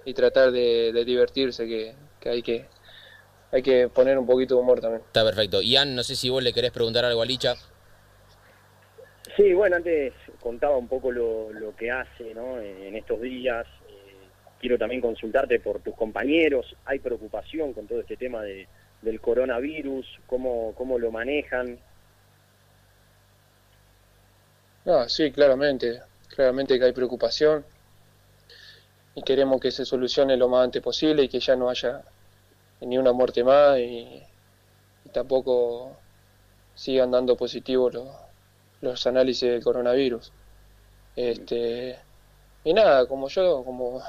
y, 0.05 0.15
tratar 0.15 0.51
de, 0.51 1.05
divertirse, 1.05 1.67
que, 1.67 1.95
hay 2.29 2.43
que 2.43 2.67
hay 3.51 3.63
que 3.63 3.89
poner 3.89 4.19
un 4.19 4.27
poquito 4.27 4.55
de 4.55 4.61
humor 4.61 4.81
también. 4.81 5.03
Está 5.07 5.25
perfecto. 5.25 5.61
Ian, 5.63 5.95
no 5.95 6.03
sé 6.03 6.17
si 6.17 6.29
vos 6.31 6.43
le 6.43 6.53
querés 6.53 6.71
preguntar 6.71 7.05
algo 7.05 7.23
a 7.23 7.27
Licha. 7.27 7.57
Sí, 9.39 9.55
bueno, 9.55 9.77
antes 9.77 10.15
contaba 10.41 10.77
un 10.77 10.89
poco 10.89 11.13
lo, 11.13 11.53
lo 11.53 11.77
que 11.77 11.93
hace 11.93 12.35
¿no? 12.35 12.59
en 12.61 12.97
estos 12.97 13.21
días. 13.21 13.65
Eh, 13.89 14.17
quiero 14.59 14.77
también 14.77 15.01
consultarte 15.01 15.61
por 15.61 15.79
tus 15.79 15.95
compañeros. 15.95 16.75
¿Hay 16.85 16.99
preocupación 16.99 17.73
con 17.73 17.87
todo 17.87 18.01
este 18.01 18.17
tema 18.17 18.43
de, 18.43 18.67
del 19.01 19.21
coronavirus? 19.21 20.05
¿Cómo, 20.27 20.75
cómo 20.75 20.99
lo 20.99 21.13
manejan? 21.13 21.79
No, 24.85 25.09
sí, 25.09 25.31
claramente. 25.31 26.01
Claramente 26.35 26.77
que 26.77 26.87
hay 26.87 26.93
preocupación. 26.93 27.65
Y 29.15 29.23
queremos 29.23 29.61
que 29.61 29.71
se 29.71 29.85
solucione 29.85 30.37
lo 30.37 30.49
más 30.49 30.65
antes 30.65 30.83
posible 30.83 31.23
y 31.23 31.29
que 31.29 31.39
ya 31.39 31.55
no 31.55 31.71
haya 31.71 32.03
ni 32.81 32.99
una 32.99 33.13
muerte 33.13 33.45
más 33.45 33.79
y, 33.79 34.21
y 35.05 35.09
tampoco 35.13 35.97
sigan 36.75 37.13
dando 37.13 37.37
positivo 37.37 37.89
los, 37.89 38.28
los 38.81 39.07
análisis 39.07 39.49
del 39.49 39.63
coronavirus. 39.63 40.33
Este, 41.17 41.99
y 42.65 42.73
nada, 42.73 43.07
como 43.07 43.29
yo, 43.29 43.65
como, 43.65 44.03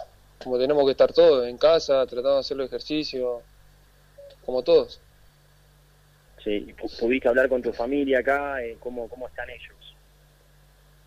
como 0.44 0.58
tenemos 0.58 0.86
que 0.86 0.92
estar 0.92 1.12
todos 1.12 1.48
en 1.48 1.58
casa, 1.58 2.06
tratando 2.06 2.36
de 2.36 2.40
hacer 2.40 2.58
los 2.58 2.68
ejercicios, 2.68 3.42
como 4.46 4.64
todos. 4.64 5.00
Sí, 6.44 6.74
¿pudiste 7.00 7.28
hablar 7.28 7.50
con 7.50 7.62
tu 7.62 7.74
familia 7.74 8.20
acá? 8.20 8.64
Eh, 8.64 8.78
¿Cómo, 8.80 9.10
cómo 9.10 9.28
están 9.28 9.50
ellos? 9.50 9.76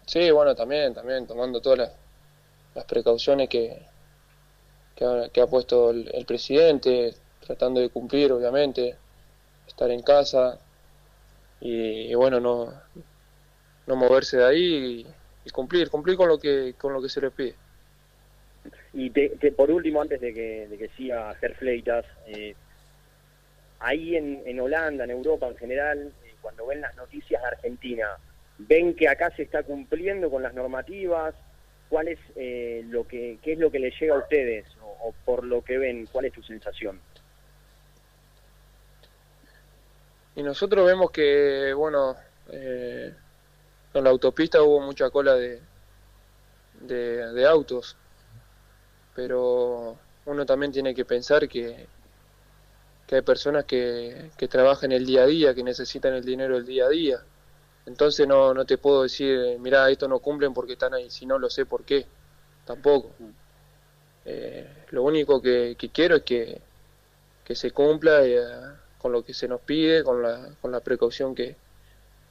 Sí, 0.06 0.30
bueno, 0.30 0.54
también, 0.54 0.92
también, 0.92 1.26
tomando 1.26 1.60
todas 1.60 1.78
las, 1.78 1.92
las 2.74 2.84
precauciones 2.84 3.48
que, 3.48 3.80
que, 4.94 5.04
ha, 5.04 5.28
que 5.30 5.40
ha 5.40 5.46
puesto 5.46 5.90
el, 5.90 6.10
el 6.12 6.26
presidente, 6.26 7.14
tratando 7.46 7.80
de 7.80 7.88
cumplir, 7.88 8.32
obviamente, 8.32 8.96
estar 9.66 9.90
en 9.90 10.02
casa 10.02 10.58
y, 11.60 12.10
y 12.10 12.14
bueno, 12.14 12.40
no, 12.40 12.72
no 13.86 13.96
moverse 13.96 14.38
de 14.38 14.44
ahí 14.44 14.64
y, 14.64 15.06
y, 15.44 15.50
cumplir, 15.50 15.90
cumplir 15.90 16.16
con 16.16 16.28
lo 16.28 16.38
que 16.38 16.74
con 16.78 16.92
lo 16.92 17.02
que 17.02 17.08
se 17.08 17.20
les 17.20 17.32
pide. 17.32 17.54
Y 18.92 19.10
te, 19.10 19.30
te, 19.30 19.52
por 19.52 19.70
último, 19.70 20.02
antes 20.02 20.20
de 20.20 20.32
que, 20.32 20.68
de 20.68 20.78
que 20.78 20.88
siga 20.96 21.34
Gerfleitas, 21.36 22.04
eh, 22.26 22.54
ahí 23.80 24.16
en, 24.16 24.42
en 24.46 24.60
Holanda, 24.60 25.04
en 25.04 25.10
Europa 25.10 25.48
en 25.48 25.56
general, 25.56 26.12
eh, 26.24 26.34
cuando 26.40 26.66
ven 26.66 26.80
las 26.80 26.94
noticias 26.96 27.42
de 27.42 27.48
Argentina, 27.48 28.08
ven 28.58 28.94
que 28.94 29.08
acá 29.08 29.30
se 29.34 29.42
está 29.42 29.62
cumpliendo 29.62 30.30
con 30.30 30.42
las 30.42 30.54
normativas, 30.54 31.34
¿cuál 31.88 32.08
es 32.08 32.18
eh, 32.36 32.84
lo 32.88 33.06
que 33.06 33.38
qué 33.42 33.54
es 33.54 33.58
lo 33.58 33.70
que 33.70 33.78
les 33.78 33.98
llega 34.00 34.14
a 34.14 34.18
ustedes 34.18 34.66
o, 34.80 35.08
o, 35.08 35.14
por 35.24 35.44
lo 35.44 35.62
que 35.62 35.78
ven, 35.78 36.06
cuál 36.12 36.26
es 36.26 36.32
tu 36.32 36.42
sensación? 36.42 37.00
Y 40.34 40.42
nosotros 40.42 40.86
vemos 40.86 41.10
que, 41.10 41.74
bueno, 41.74 42.16
eh, 42.50 43.12
en 43.94 44.04
la 44.04 44.10
autopista 44.10 44.62
hubo 44.62 44.80
mucha 44.80 45.10
cola 45.10 45.34
de, 45.34 45.60
de, 46.80 47.46
autos, 47.46 47.96
pero 49.14 49.96
uno 50.26 50.46
también 50.46 50.72
tiene 50.72 50.94
que 50.94 51.04
pensar 51.04 51.48
que, 51.48 51.86
que 53.06 53.16
hay 53.16 53.22
personas 53.22 53.64
que, 53.64 54.30
que 54.36 54.48
trabajan 54.48 54.92
el 54.92 55.04
día 55.04 55.22
a 55.22 55.26
día, 55.26 55.54
que 55.54 55.62
necesitan 55.62 56.14
el 56.14 56.24
dinero 56.24 56.56
el 56.56 56.66
día 56.66 56.86
a 56.86 56.88
día. 56.88 57.22
Entonces 57.84 58.26
no, 58.26 58.54
no 58.54 58.64
te 58.64 58.78
puedo 58.78 59.02
decir, 59.02 59.58
mira, 59.58 59.90
esto 59.90 60.08
no 60.08 60.20
cumplen 60.20 60.54
porque 60.54 60.74
están 60.74 60.94
ahí, 60.94 61.10
si 61.10 61.26
no 61.26 61.38
lo 61.38 61.50
sé 61.50 61.66
por 61.66 61.84
qué, 61.84 62.06
tampoco. 62.64 63.10
Eh, 64.24 64.84
lo 64.90 65.02
único 65.02 65.42
que, 65.42 65.76
que, 65.76 65.90
quiero 65.90 66.16
es 66.16 66.22
que, 66.22 66.60
que 67.44 67.56
se 67.56 67.72
cumpla 67.72 68.24
eh, 68.24 68.40
con 68.98 69.10
lo 69.12 69.24
que 69.24 69.34
se 69.34 69.48
nos 69.48 69.60
pide, 69.60 70.04
con 70.04 70.22
la, 70.22 70.54
con 70.60 70.70
la 70.70 70.80
precaución 70.80 71.34
que, 71.34 71.56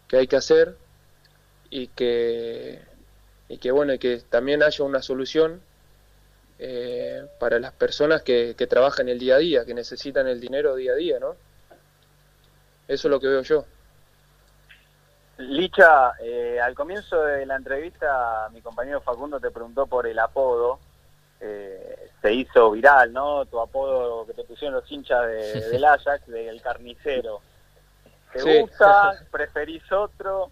que 0.07 0.17
hay 0.17 0.27
que 0.27 0.37
hacer 0.37 0.77
y 1.71 1.87
que, 1.87 2.79
y 3.49 3.57
que 3.57 3.71
bueno, 3.71 3.97
que 3.97 4.21
también 4.29 4.61
haya 4.61 4.85
una 4.85 5.01
solución 5.01 5.61
eh, 6.59 7.25
para 7.39 7.57
las 7.57 7.71
personas 7.71 8.21
que, 8.21 8.53
que 8.55 8.67
trabajan 8.67 9.09
el 9.09 9.17
día 9.17 9.35
a 9.35 9.39
día, 9.39 9.65
que 9.65 9.73
necesitan 9.73 10.27
el 10.27 10.39
dinero 10.39 10.75
día 10.75 10.91
a 10.91 10.95
día, 10.95 11.19
¿no? 11.19 11.35
Eso 12.87 13.07
es 13.07 13.11
lo 13.11 13.19
que 13.19 13.27
veo 13.27 13.41
yo. 13.41 13.65
Licha, 15.37 16.11
eh, 16.21 16.59
al 16.61 16.75
comienzo 16.75 17.23
de 17.23 17.45
la 17.45 17.55
entrevista 17.55 18.49
mi 18.53 18.61
compañero 18.61 19.01
Facundo 19.01 19.39
te 19.39 19.49
preguntó 19.49 19.87
por 19.87 20.05
el 20.05 20.19
apodo, 20.19 20.79
eh, 21.39 22.09
se 22.21 22.33
hizo 22.33 22.69
viral, 22.71 23.11
¿no? 23.13 23.45
Tu 23.45 23.59
apodo 23.59 24.27
que 24.27 24.33
te 24.33 24.43
pusieron 24.43 24.75
los 24.75 24.91
hinchas 24.91 25.25
de, 25.25 25.61
del 25.71 25.85
Ajax, 25.85 26.27
del 26.27 26.61
carnicero. 26.61 27.39
¿Te 28.33 28.39
sí. 28.41 28.59
gusta? 28.59 29.13
¿Preferís 29.31 29.89
otro? 29.91 30.51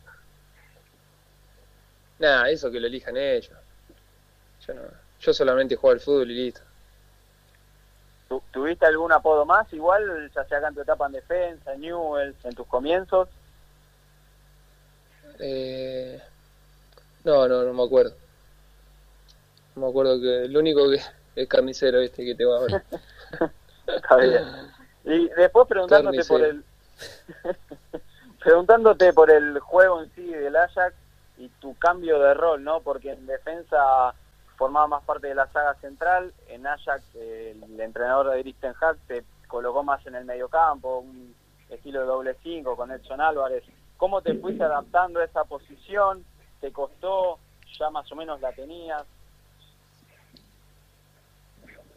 Nada, 2.19 2.49
eso 2.49 2.69
que 2.69 2.79
lo 2.79 2.87
elijan 2.87 3.15
ellos. 3.17 3.57
Yo, 4.67 4.73
no, 4.73 4.81
yo 5.21 5.33
solamente 5.33 5.75
juego 5.75 5.93
al 5.93 6.01
fútbol 6.01 6.31
y 6.31 6.35
listo. 6.35 6.61
¿Tuviste 8.51 8.85
algún 8.85 9.11
apodo 9.11 9.45
más 9.45 9.71
igual, 9.73 10.29
ya 10.35 10.45
sea 10.45 10.59
acá 10.59 10.67
en 10.67 10.75
tu 10.75 10.81
etapa 10.81 11.07
en 11.07 11.13
defensa, 11.13 11.73
en 11.73 11.81
Newells, 11.81 12.35
en 12.45 12.53
tus 12.53 12.67
comienzos? 12.67 13.27
Eh, 15.39 16.21
no, 17.23 17.47
no, 17.47 17.63
no 17.63 17.73
me 17.73 17.83
acuerdo. 17.83 18.13
No 19.75 19.83
me 19.83 19.89
acuerdo 19.89 20.21
que 20.21 20.45
el 20.45 20.55
único 20.55 20.89
que 20.91 21.01
es 21.35 21.47
carnicero 21.47 21.99
este 22.01 22.23
que 22.23 22.35
te 22.35 22.45
va 22.45 22.57
ahora. 22.57 22.83
Está 23.87 24.15
bien. 24.17 24.43
Y 25.05 25.29
después 25.29 25.67
preguntándote 25.67 26.17
carnicero. 26.17 26.39
por 26.39 26.47
el 26.47 26.63
preguntándote 28.43 29.13
por 29.13 29.31
el 29.31 29.59
juego 29.59 30.03
en 30.03 30.11
sí 30.13 30.25
del 30.25 30.55
Ajax 30.55 30.93
y 31.39 31.47
tu 31.59 31.75
cambio 31.77 32.19
de 32.19 32.33
rol, 32.33 32.63
¿no? 32.63 32.81
Porque 32.81 33.11
en 33.13 33.25
defensa 33.25 34.13
formaba 34.57 34.87
más 34.87 35.03
parte 35.03 35.27
de 35.27 35.35
la 35.35 35.47
saga 35.51 35.73
central, 35.75 36.33
en 36.47 36.67
Ajax 36.67 37.03
el 37.15 37.79
entrenador 37.79 38.29
de 38.29 38.53
Ten 38.59 38.73
Hag 38.79 38.97
te 39.07 39.23
colocó 39.47 39.83
más 39.83 40.05
en 40.05 40.15
el 40.15 40.25
mediocampo, 40.25 40.99
un 40.99 41.33
estilo 41.69 42.01
de 42.01 42.05
doble 42.05 42.35
cinco 42.43 42.75
con 42.75 42.91
Edson 42.91 43.21
Álvarez. 43.21 43.63
¿Cómo 43.97 44.21
te 44.21 44.33
fuiste 44.35 44.63
adaptando 44.63 45.19
a 45.21 45.25
esa 45.25 45.45
posición? 45.45 46.25
¿Te 46.59 46.71
costó? 46.71 47.39
¿Ya 47.79 47.89
más 47.89 48.11
o 48.11 48.15
menos 48.15 48.41
la 48.41 48.51
tenías? 48.51 49.03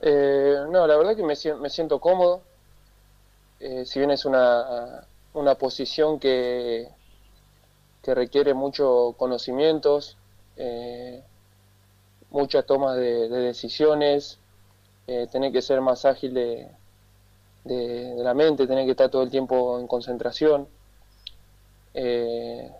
Eh, 0.00 0.64
no, 0.70 0.86
la 0.86 0.96
verdad 0.96 1.16
que 1.16 1.22
me, 1.22 1.34
me 1.60 1.70
siento 1.70 2.00
cómodo. 2.00 2.42
Eh, 3.60 3.84
si 3.84 3.98
bien 3.98 4.10
es 4.10 4.24
una, 4.24 5.04
una 5.34 5.54
posición 5.54 6.18
que, 6.18 6.88
que 8.02 8.14
requiere 8.14 8.54
muchos 8.54 9.14
conocimientos, 9.16 10.16
eh, 10.56 11.22
muchas 12.30 12.66
tomas 12.66 12.96
de, 12.96 13.28
de 13.28 13.38
decisiones, 13.40 14.38
eh, 15.06 15.26
tener 15.30 15.52
que 15.52 15.62
ser 15.62 15.80
más 15.80 16.04
ágil 16.04 16.34
de, 16.34 16.68
de, 17.64 18.14
la 18.18 18.34
mente, 18.34 18.66
tener 18.66 18.84
que 18.84 18.92
estar 18.92 19.10
todo 19.10 19.22
el 19.22 19.30
tiempo 19.30 19.78
en 19.78 19.86
concentración, 19.86 20.68
eh, 21.94 22.70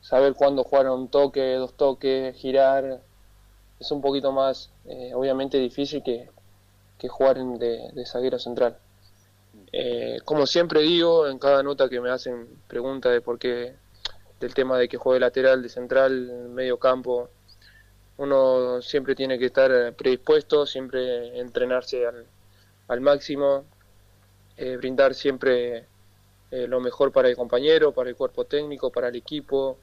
saber 0.00 0.34
cuándo 0.34 0.62
jugar 0.64 0.90
un 0.90 1.08
toque, 1.08 1.54
dos 1.54 1.74
toques, 1.74 2.36
girar, 2.36 3.00
es 3.78 3.90
un 3.90 4.00
poquito 4.00 4.30
más, 4.32 4.70
eh, 4.86 5.12
obviamente, 5.14 5.58
difícil 5.58 6.02
que, 6.02 6.28
que 6.98 7.08
jugar 7.08 7.38
en 7.38 7.58
de, 7.58 7.90
de 7.92 8.06
zaguero 8.06 8.38
central. 8.38 8.76
Como 10.24 10.46
siempre 10.46 10.82
digo, 10.82 11.28
en 11.28 11.38
cada 11.38 11.62
nota 11.62 11.88
que 11.88 12.00
me 12.00 12.10
hacen 12.10 12.46
pregunta 12.68 13.08
de 13.08 13.20
por 13.20 13.38
qué, 13.38 13.74
del 14.40 14.54
tema 14.54 14.78
de 14.78 14.88
que 14.88 14.96
juegue 14.96 15.20
lateral, 15.20 15.62
de 15.62 15.68
central, 15.68 16.48
medio 16.50 16.78
campo, 16.78 17.28
uno 18.16 18.82
siempre 18.82 19.14
tiene 19.14 19.38
que 19.38 19.46
estar 19.46 19.94
predispuesto, 19.94 20.66
siempre 20.66 21.38
entrenarse 21.38 22.04
al, 22.06 23.00
máximo, 23.00 23.64
eh, 24.56 24.76
brindar 24.76 25.14
siempre 25.14 25.86
eh, 26.50 26.66
lo 26.66 26.80
mejor 26.80 27.12
para 27.12 27.28
el 27.28 27.36
compañero, 27.36 27.92
para 27.92 28.10
el 28.10 28.16
cuerpo 28.16 28.44
técnico, 28.44 28.90
para 28.90 29.08
el 29.08 29.16
equipo. 29.16 29.78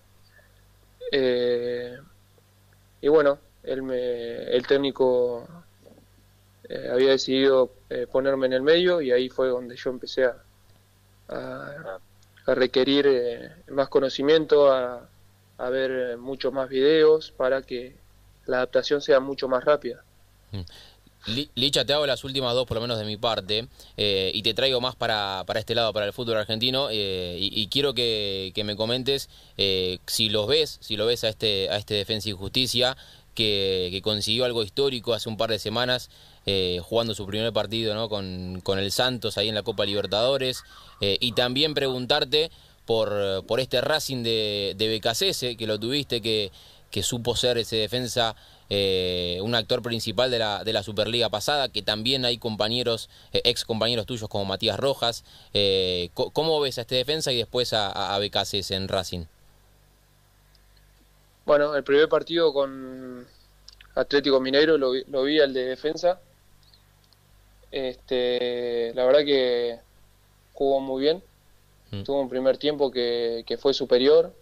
Eh, 1.11 1.97
y 3.01 3.07
bueno, 3.07 3.39
él 3.63 3.83
me, 3.83 4.43
el 4.43 4.65
técnico 4.67 5.47
eh, 6.69 6.89
había 6.91 7.11
decidido 7.11 7.71
eh, 7.89 8.07
ponerme 8.11 8.47
en 8.47 8.53
el 8.53 8.61
medio 8.61 9.01
y 9.01 9.11
ahí 9.11 9.29
fue 9.29 9.47
donde 9.47 9.75
yo 9.75 9.89
empecé 9.89 10.25
a, 10.25 10.35
a, 11.29 11.99
a 12.47 12.55
requerir 12.55 13.05
eh, 13.07 13.51
más 13.69 13.89
conocimiento, 13.89 14.71
a, 14.71 15.07
a 15.57 15.69
ver 15.69 16.17
muchos 16.17 16.51
más 16.51 16.69
videos 16.69 17.31
para 17.31 17.61
que 17.61 17.95
la 18.47 18.57
adaptación 18.57 19.01
sea 19.01 19.19
mucho 19.19 19.47
más 19.47 19.63
rápida. 19.63 20.03
Mm. 20.51 20.61
Licha, 21.55 21.83
te 21.83 21.91
hago 21.91 22.05
las 22.05 22.23
últimas 22.23 22.53
dos, 22.53 22.65
por 22.65 22.75
lo 22.75 22.81
menos 22.81 22.97
de 22.97 23.03
mi 23.03 23.17
parte, 23.17 23.67
eh, 23.97 24.31
y 24.33 24.43
te 24.43 24.53
traigo 24.53 24.79
más 24.79 24.95
para, 24.95 25.43
para, 25.45 25.59
este 25.59 25.75
lado, 25.75 25.91
para 25.91 26.05
el 26.05 26.13
fútbol 26.13 26.37
argentino, 26.37 26.87
eh, 26.89 27.35
y, 27.37 27.61
y, 27.61 27.67
quiero 27.67 27.93
que, 27.93 28.53
que 28.55 28.63
me 28.63 28.77
comentes 28.77 29.29
eh, 29.57 29.99
si 30.05 30.29
los 30.29 30.47
ves, 30.47 30.77
si 30.79 30.95
lo 30.95 31.05
ves 31.05 31.25
a 31.25 31.29
este, 31.29 31.69
a 31.69 31.77
este 31.77 31.95
Defensa 31.95 32.29
y 32.29 32.31
Justicia, 32.31 32.95
que, 33.38 34.01
consiguió 34.03 34.46
algo 34.46 34.63
histórico 34.63 35.13
hace 35.13 35.29
un 35.29 35.38
par 35.38 35.51
de 35.51 35.60
semanas, 35.60 36.10
eh, 36.46 36.79
jugando 36.82 37.13
su 37.13 37.25
primer 37.25 37.53
partido 37.53 38.10
con, 38.10 38.62
con 38.62 38.79
el 38.79 38.91
Santos 38.91 39.38
ahí 39.38 39.48
en 39.48 39.56
la 39.56 39.63
Copa 39.63 39.86
Libertadores, 39.86 40.63
y 41.00 41.34
también 41.34 41.75
preguntarte 41.75 42.50
por, 42.86 43.46
por 43.46 43.60
este 43.60 43.82
Racing 43.82 44.24
de, 44.24 44.74
de 44.75 45.56
que 45.56 45.67
lo 45.67 45.79
tuviste, 45.79 46.22
que, 46.22 46.51
que 46.89 47.03
supo 47.03 47.36
ser 47.36 47.60
ese 47.60 47.75
defensa 47.75 48.36
eh, 48.70 49.39
un 49.41 49.56
actor 49.56 49.82
principal 49.82 50.29
de 50.29 50.39
la, 50.39 50.63
de 50.63 50.74
la 50.74 50.84
Superliga 50.84 51.29
pasada, 51.29 51.70
que 51.70 51.82
también 51.82 52.25
hay 52.25 52.38
compañeros, 52.38 53.10
eh, 53.32 53.41
ex 53.46 53.63
compañeros 53.63 54.06
tuyos 54.06 54.29
como 54.29 54.46
Matías 54.46 54.77
Rojas. 54.77 55.24
Eh, 55.53 56.10
¿Cómo 56.13 56.60
ves 56.60 56.77
a 56.77 56.82
este 56.82 56.96
defensa 56.96 57.32
y 57.32 57.38
después 57.38 57.74
a, 57.74 58.15
a 58.15 58.20
en 58.20 58.88
Racing? 58.88 59.25
Bueno, 61.47 61.75
el 61.75 61.83
primer 61.85 62.09
partido 62.09 62.51
con 62.51 63.25
Atlético 63.95 64.41
Mineiro 64.41 64.77
lo, 64.77 64.91
lo 64.93 65.23
vi 65.23 65.39
al 65.39 65.53
de 65.53 65.63
defensa. 65.63 66.19
Este, 67.71 68.91
la 68.93 69.05
verdad 69.05 69.21
que 69.21 69.79
jugó 70.51 70.81
muy 70.81 71.03
bien. 71.03 71.23
Mm. 71.91 72.03
Tuvo 72.03 72.19
un 72.19 72.27
primer 72.27 72.57
tiempo 72.57 72.91
que, 72.91 73.45
que 73.47 73.57
fue 73.57 73.73
superior. 73.73 74.33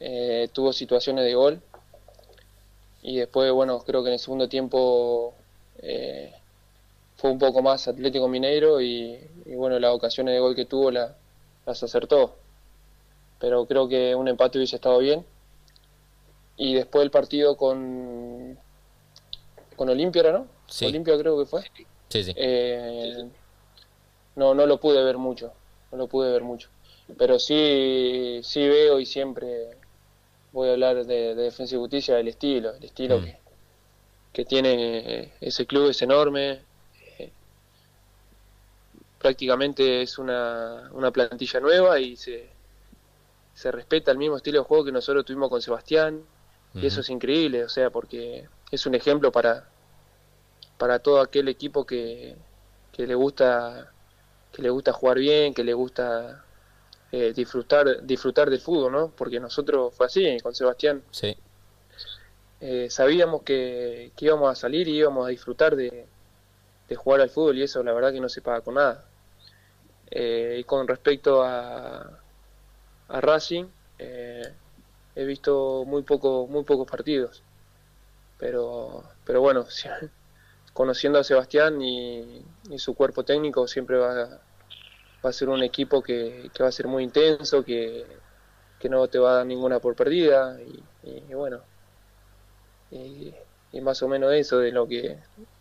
Eh, 0.00 0.50
tuvo 0.52 0.74
situaciones 0.74 1.24
de 1.24 1.34
gol 1.34 1.62
y 3.00 3.16
después, 3.16 3.50
bueno, 3.50 3.78
creo 3.78 4.02
que 4.02 4.10
en 4.10 4.14
el 4.14 4.18
segundo 4.18 4.50
tiempo 4.50 5.32
eh, 5.78 6.30
fue 7.16 7.30
un 7.30 7.38
poco 7.38 7.62
más 7.62 7.88
Atlético 7.88 8.28
Mineiro 8.28 8.82
y, 8.82 9.18
bueno, 9.46 9.78
las 9.78 9.94
ocasiones 9.94 10.34
de 10.34 10.40
gol 10.40 10.54
que 10.54 10.66
tuvo 10.66 10.90
las 10.90 11.14
acertó. 11.82 12.36
Pero 13.38 13.64
creo 13.64 13.88
que 13.88 14.14
un 14.14 14.28
empate 14.28 14.58
hubiese 14.58 14.76
estado 14.76 14.98
bien. 14.98 15.24
Y 16.56 16.74
después 16.74 17.04
el 17.04 17.10
partido 17.10 17.56
con, 17.56 18.58
con 19.76 19.88
Olimpia, 19.88 20.30
¿no? 20.32 20.46
Sí. 20.66 20.86
Olimpia 20.86 21.18
creo 21.18 21.38
que 21.38 21.46
fue. 21.46 21.62
Sí, 22.08 22.24
sí. 22.24 22.32
Eh, 22.36 23.28
no, 24.36 24.54
no 24.54 24.66
lo 24.66 24.78
pude 24.78 25.02
ver 25.02 25.18
mucho, 25.18 25.52
no 25.90 25.98
lo 25.98 26.06
pude 26.06 26.30
ver 26.30 26.42
mucho. 26.42 26.68
Pero 27.18 27.38
sí, 27.38 28.40
sí 28.42 28.68
veo 28.68 29.00
y 29.00 29.06
siempre 29.06 29.76
voy 30.52 30.68
a 30.68 30.72
hablar 30.72 31.04
de, 31.04 31.34
Defensa 31.34 31.74
y 31.74 31.78
Justicia, 31.78 32.16
del 32.16 32.28
estilo, 32.28 32.74
el 32.74 32.84
estilo 32.84 33.18
mm. 33.18 33.24
que, 33.24 33.38
que, 34.32 34.44
tiene 34.44 35.32
ese 35.40 35.66
club 35.66 35.90
es 35.90 36.00
enorme. 36.02 36.60
Eh, 37.18 37.30
prácticamente 39.18 40.02
es 40.02 40.18
una, 40.18 40.90
una 40.92 41.10
plantilla 41.10 41.60
nueva 41.60 41.98
y 42.00 42.16
se, 42.16 42.48
se 43.54 43.72
respeta 43.72 44.10
el 44.10 44.18
mismo 44.18 44.36
estilo 44.36 44.60
de 44.60 44.64
juego 44.64 44.84
que 44.84 44.92
nosotros 44.92 45.24
tuvimos 45.24 45.50
con 45.50 45.60
Sebastián. 45.60 46.22
Y 46.74 46.86
eso 46.86 47.00
es 47.00 47.10
increíble, 47.10 47.64
o 47.64 47.68
sea, 47.68 47.90
porque 47.90 48.48
es 48.70 48.86
un 48.86 48.94
ejemplo 48.94 49.30
para, 49.30 49.68
para 50.78 50.98
todo 51.00 51.20
aquel 51.20 51.48
equipo 51.48 51.84
que, 51.84 52.34
que 52.92 53.06
le 53.06 53.14
gusta 53.14 53.92
que 54.52 54.62
le 54.62 54.70
gusta 54.70 54.92
jugar 54.92 55.18
bien, 55.18 55.54
que 55.54 55.64
le 55.64 55.72
gusta 55.72 56.44
eh, 57.10 57.32
disfrutar 57.34 58.02
disfrutar 58.04 58.50
del 58.50 58.60
fútbol, 58.60 58.92
¿no? 58.92 59.08
Porque 59.08 59.40
nosotros 59.40 59.94
fue 59.94 60.06
así 60.06 60.38
con 60.40 60.54
Sebastián. 60.54 61.02
Sí. 61.10 61.36
Eh, 62.60 62.88
sabíamos 62.90 63.42
que, 63.42 64.12
íbamos 64.18 64.50
a 64.50 64.54
salir 64.54 64.86
y 64.88 64.98
íbamos 64.98 65.26
a 65.26 65.30
disfrutar 65.30 65.74
de, 65.74 66.06
jugar 66.94 67.22
al 67.22 67.30
fútbol 67.30 67.56
y 67.56 67.62
eso 67.62 67.82
la 67.82 67.94
verdad 67.94 68.12
que 68.12 68.20
no 68.20 68.28
se 68.28 68.42
paga 68.42 68.60
con 68.60 68.74
nada. 68.74 69.04
Eh, 70.10 70.58
y 70.60 70.64
con 70.64 70.86
respecto 70.86 71.42
a, 71.42 72.18
a 73.08 73.20
Racing, 73.20 73.64
he 75.14 75.24
visto 75.24 75.84
muy 75.86 76.02
poco 76.02 76.46
muy 76.46 76.64
pocos 76.64 76.88
partidos, 76.90 77.42
pero 78.38 79.04
pero 79.24 79.40
bueno, 79.40 79.66
conociendo 80.72 81.18
a 81.18 81.24
Sebastián 81.24 81.80
y, 81.82 82.44
y 82.70 82.78
su 82.78 82.94
cuerpo 82.94 83.24
técnico 83.24 83.68
siempre 83.68 83.96
va 83.98 84.22
a 84.22 84.40
va 85.24 85.30
a 85.30 85.32
ser 85.32 85.48
un 85.48 85.62
equipo 85.62 86.02
que, 86.02 86.50
va 86.60 86.68
a 86.68 86.72
ser 86.72 86.86
muy 86.86 87.04
intenso, 87.04 87.64
que, 87.64 88.04
no 88.90 89.06
te 89.06 89.18
va 89.18 89.30
a 89.30 89.34
dar 89.36 89.46
ninguna 89.46 89.78
por 89.78 89.94
perdida 89.94 90.58
y, 90.60 91.34
bueno, 91.34 91.60
y, 92.90 93.32
más 93.80 94.02
o 94.02 94.08
menos 94.08 94.32
eso 94.32 94.58
de 94.58 94.72
lo 94.72 94.86
que 94.86 95.16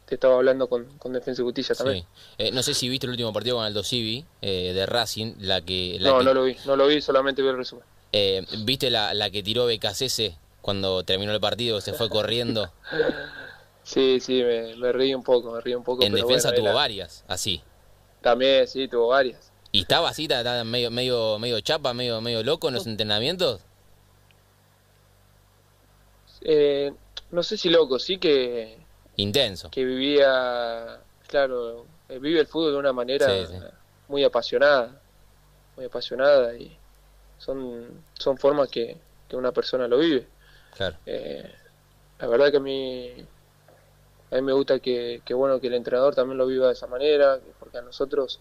te 0.05 0.15
estaba 0.15 0.35
hablando 0.35 0.67
con, 0.67 0.87
Defensa 1.13 1.41
y 1.41 1.45
Justicia 1.45 1.75
también. 1.75 2.05
Eh, 2.37 2.51
no 2.51 2.63
sé 2.63 2.73
si 2.73 2.89
viste 2.89 3.05
el 3.05 3.11
último 3.11 3.31
partido 3.31 3.57
con 3.57 3.65
Aldo 3.65 3.83
Civi 3.83 4.25
eh, 4.41 4.73
de 4.73 4.85
Racing, 4.85 5.35
la 5.39 5.61
que... 5.61 5.97
no, 6.01 6.23
no 6.23 6.33
lo 6.33 6.43
vi, 6.43 6.57
no 6.65 6.75
lo 6.75 6.87
vi, 6.87 6.99
solamente 6.99 7.41
vi 7.41 7.49
el 7.49 7.57
resumen. 7.57 7.85
Eh, 8.13 8.45
¿Viste 8.59 8.89
la, 8.89 9.13
la 9.13 9.29
que 9.29 9.41
tiró 9.43 9.65
BKCS 9.67 10.33
cuando 10.61 11.03
terminó 11.03 11.31
el 11.33 11.39
partido, 11.39 11.81
se 11.81 11.93
fue 11.93 12.09
corriendo? 12.09 12.71
Sí, 13.83 14.19
sí, 14.19 14.43
me, 14.43 14.75
me 14.75 14.91
reí 14.91 15.13
un 15.13 15.23
poco, 15.23 15.51
me 15.51 15.59
reí 15.59 15.73
un 15.73 15.83
poco. 15.83 16.03
En 16.03 16.13
defensa 16.13 16.53
tuvo 16.53 16.73
varias, 16.73 17.25
así. 17.27 17.61
También, 18.21 18.67
sí, 18.67 18.87
tuvo 18.87 19.07
varias. 19.07 19.51
¿Y 19.71 19.81
estaba 19.81 20.09
así, 20.09 20.23
estaba 20.29 20.63
medio, 20.63 20.91
medio, 20.91 21.39
medio 21.39 21.59
chapa, 21.61 21.93
medio, 21.93 22.21
medio 22.21 22.43
loco 22.43 22.67
en 22.67 22.75
los 22.75 22.85
entrenamientos? 22.85 23.61
Eh, 26.41 26.93
no 27.31 27.43
sé 27.43 27.57
si 27.57 27.69
loco, 27.69 27.99
sí 27.99 28.17
que... 28.17 28.77
Intenso. 29.15 29.69
Que 29.71 29.85
vivía, 29.85 30.99
claro, 31.27 31.85
eh, 32.09 32.19
vive 32.19 32.41
el 32.41 32.47
fútbol 32.47 32.73
de 32.73 32.77
una 32.77 32.93
manera 32.93 33.27
muy 34.07 34.23
apasionada, 34.23 34.99
muy 35.75 35.85
apasionada 35.85 36.55
y 36.55 36.77
son, 37.41 38.03
son 38.13 38.37
formas 38.37 38.69
que, 38.69 38.97
que 39.27 39.35
una 39.35 39.51
persona 39.51 39.87
lo 39.87 39.97
vive. 39.97 40.27
Claro. 40.75 40.95
Eh, 41.07 41.51
la 42.19 42.27
verdad 42.27 42.51
que 42.51 42.57
a 42.57 42.59
mí, 42.59 43.09
a 44.29 44.35
mí 44.35 44.41
me 44.43 44.53
gusta 44.53 44.79
que, 44.79 45.23
que, 45.25 45.33
bueno, 45.33 45.59
que 45.59 45.67
el 45.67 45.73
entrenador 45.73 46.13
también 46.13 46.37
lo 46.37 46.45
viva 46.45 46.67
de 46.67 46.73
esa 46.73 46.85
manera, 46.85 47.39
porque 47.59 47.79
a 47.79 47.81
nosotros 47.81 48.39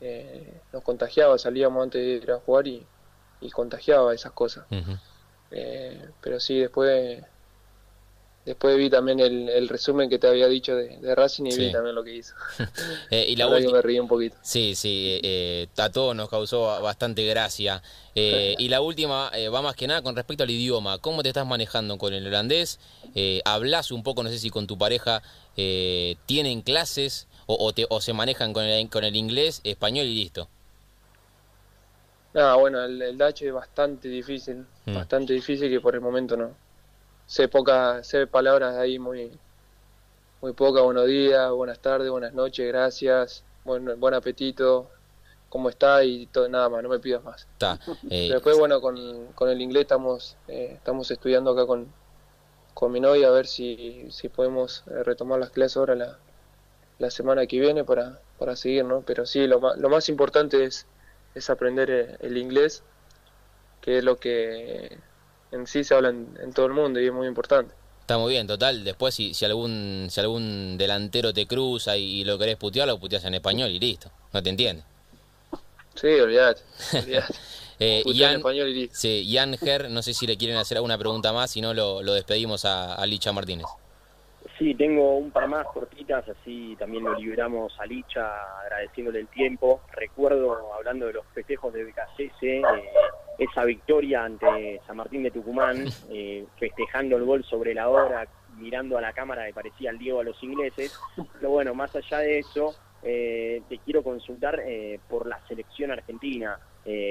eh, 0.00 0.62
nos 0.72 0.82
contagiaba, 0.82 1.36
salíamos 1.36 1.82
antes 1.82 2.00
de 2.00 2.12
ir 2.12 2.32
a 2.32 2.38
jugar 2.38 2.66
y, 2.66 2.86
contagiaba 3.52 4.14
esas 4.14 4.32
cosas. 4.32 4.64
Eh, 5.50 6.08
pero 6.22 6.40
sí, 6.40 6.60
después 6.60 7.22
después 8.44 8.76
vi 8.76 8.90
también 8.90 9.20
el, 9.20 9.68
resumen 9.68 10.08
que 10.08 10.18
te 10.18 10.26
había 10.26 10.48
dicho 10.48 10.74
de, 10.74 11.14
Racing 11.14 11.44
y 11.46 11.56
vi 11.56 11.72
también 11.72 11.94
lo 11.94 12.04
que 12.04 12.14
hizo. 12.14 12.34
Eh, 13.10 13.26
y 13.28 13.36
la, 13.36 13.48
última 13.48 13.72
me 13.72 13.82
reí 13.82 13.98
un 13.98 14.06
poquito. 14.06 14.36
Sí, 14.42 14.74
sí, 14.74 15.20
a 15.76 15.90
todos 15.90 16.14
nos 16.14 16.28
causó 16.28 16.80
bastante 16.80 17.24
gracia. 17.26 17.82
y 18.14 18.68
la 18.68 18.80
última 18.80 19.30
va 19.52 19.62
más 19.62 19.74
que 19.74 19.86
nada 19.86 20.02
con 20.02 20.14
respecto 20.14 20.44
al 20.44 20.50
idioma. 20.50 20.98
¿Cómo 20.98 21.22
te 21.22 21.28
estás 21.28 21.46
manejando 21.46 21.98
con 21.98 22.14
el 22.14 22.26
holandés? 22.26 22.78
¿Hablas 23.44 23.90
un 23.90 24.02
poco, 24.02 24.22
no 24.22 24.30
sé 24.30 24.38
si 24.38 24.50
con 24.50 24.66
tu 24.66 24.78
pareja 24.78 25.22
tienen 26.26 26.62
clases? 26.62 27.26
o, 27.58 27.72
o, 27.88 28.00
se 28.00 28.12
manejan 28.12 28.52
con 28.52 28.64
el, 28.64 28.88
con 28.88 29.04
el 29.04 29.16
inglés, 29.16 29.60
español 29.64 30.06
y 30.06 30.14
listo? 30.14 30.48
Ah, 32.34 32.56
bueno, 32.56 32.82
el, 32.84 33.02
el 33.02 33.20
es 33.20 33.52
bastante 33.52 34.08
difícil, 34.08 34.64
mm. 34.86 34.94
bastante 34.94 35.32
difícil 35.32 35.68
que 35.68 35.80
por 35.80 35.94
el 35.94 36.00
momento 36.00 36.36
no. 36.36 36.54
Sé 37.30 37.46
poca, 37.46 38.02
sé 38.02 38.26
palabras 38.26 38.74
ahí 38.76 38.98
muy, 38.98 39.30
muy 40.40 40.52
poca, 40.52 40.80
buenos 40.80 41.06
días, 41.06 41.48
buenas 41.52 41.78
tardes, 41.78 42.10
buenas 42.10 42.32
noches, 42.32 42.66
gracias, 42.66 43.44
buen, 43.64 44.00
buen 44.00 44.14
apetito, 44.14 44.90
cómo 45.48 45.68
está 45.68 46.02
y 46.02 46.26
todo, 46.26 46.48
nada 46.48 46.68
más, 46.68 46.82
no 46.82 46.88
me 46.88 46.98
pidas 46.98 47.22
más. 47.22 47.42
Está. 47.52 47.78
Eh, 48.10 48.30
después, 48.32 48.58
bueno, 48.58 48.80
con, 48.80 49.26
con, 49.36 49.48
el 49.48 49.62
inglés 49.62 49.82
estamos, 49.82 50.36
eh, 50.48 50.72
estamos 50.74 51.08
estudiando 51.08 51.52
acá 51.52 51.66
con, 51.66 51.86
con 52.74 52.90
mi 52.90 52.98
novia 52.98 53.28
a 53.28 53.30
ver 53.30 53.46
si, 53.46 54.08
si 54.10 54.28
podemos 54.28 54.82
eh, 54.88 55.04
retomar 55.04 55.38
las 55.38 55.50
clases 55.50 55.76
ahora 55.76 55.94
la, 55.94 56.18
la 56.98 57.10
semana 57.12 57.46
que 57.46 57.60
viene 57.60 57.84
para, 57.84 58.18
para 58.40 58.56
seguir, 58.56 58.84
¿no? 58.84 59.02
Pero 59.02 59.24
sí, 59.24 59.46
lo, 59.46 59.76
lo 59.76 59.88
más 59.88 60.08
importante 60.08 60.64
es, 60.64 60.84
es 61.36 61.48
aprender 61.48 62.18
el 62.20 62.36
inglés, 62.36 62.82
que 63.82 63.98
es 63.98 64.04
lo 64.04 64.16
que 64.16 64.98
en 65.52 65.66
sí 65.66 65.84
se 65.84 65.94
habla 65.94 66.10
en, 66.10 66.52
todo 66.54 66.66
el 66.66 66.72
mundo 66.72 67.00
y 67.00 67.06
es 67.06 67.12
muy 67.12 67.26
importante. 67.26 67.74
Está 68.00 68.18
muy 68.18 68.32
bien, 68.32 68.46
total. 68.46 68.82
Después, 68.82 69.14
si, 69.14 69.34
si 69.34 69.44
algún 69.44 70.08
si 70.10 70.20
algún 70.20 70.76
delantero 70.76 71.32
te 71.32 71.46
cruza 71.46 71.96
y, 71.96 72.24
lo 72.24 72.38
querés 72.38 72.56
putear, 72.56 72.88
lo 72.88 72.98
puteas 72.98 73.24
en 73.24 73.34
español 73.34 73.70
y 73.70 73.78
listo. 73.78 74.10
No 74.32 74.42
te 74.42 74.50
entiende. 74.50 74.82
Sí, 75.94 76.08
olvidate. 76.08 76.62
eh, 77.78 78.02
español 78.04 78.68
y 78.68 78.74
listo. 78.74 78.96
Sí, 78.96 79.30
Jan 79.32 79.56
no 79.90 80.02
sé 80.02 80.14
si 80.14 80.26
le 80.26 80.36
quieren 80.36 80.56
hacer 80.56 80.78
alguna 80.78 80.98
pregunta 80.98 81.32
más, 81.32 81.50
si 81.50 81.60
no 81.60 81.72
lo, 81.72 82.02
lo 82.02 82.14
despedimos 82.14 82.64
a, 82.64 82.94
a 82.94 83.06
Licha 83.06 83.32
Martínez. 83.32 83.66
Sí, 84.60 84.74
tengo 84.74 85.16
un 85.16 85.30
par 85.30 85.48
más 85.48 85.66
cortitas, 85.68 86.28
así 86.28 86.76
también 86.78 87.04
lo 87.04 87.14
liberamos 87.14 87.72
a 87.80 87.86
Licha 87.86 88.60
agradeciéndole 88.60 89.20
el 89.20 89.28
tiempo. 89.28 89.80
Recuerdo, 89.92 90.74
hablando 90.74 91.06
de 91.06 91.14
los 91.14 91.26
festejos 91.32 91.72
de 91.72 91.84
BKCS, 91.84 92.42
eh, 92.42 92.62
esa 93.40 93.64
victoria 93.64 94.24
ante 94.24 94.80
San 94.86 94.98
Martín 94.98 95.24
de 95.24 95.32
Tucumán, 95.32 95.86
eh, 96.10 96.44
festejando 96.58 97.16
el 97.16 97.24
gol 97.24 97.42
sobre 97.44 97.74
la 97.74 97.88
hora, 97.88 98.28
mirando 98.58 98.96
a 98.96 99.00
la 99.00 99.12
cámara 99.12 99.46
que 99.46 99.52
parecía 99.52 99.90
el 99.90 99.98
Diego 99.98 100.20
a 100.20 100.24
los 100.24 100.40
ingleses. 100.42 100.96
Pero 101.34 101.50
bueno, 101.50 101.74
más 101.74 101.96
allá 101.96 102.18
de 102.18 102.38
eso, 102.38 102.74
eh, 103.02 103.62
te 103.68 103.78
quiero 103.78 104.02
consultar 104.02 104.62
por 105.08 105.26
la 105.26 105.40
selección 105.48 105.90
argentina, 105.90 106.60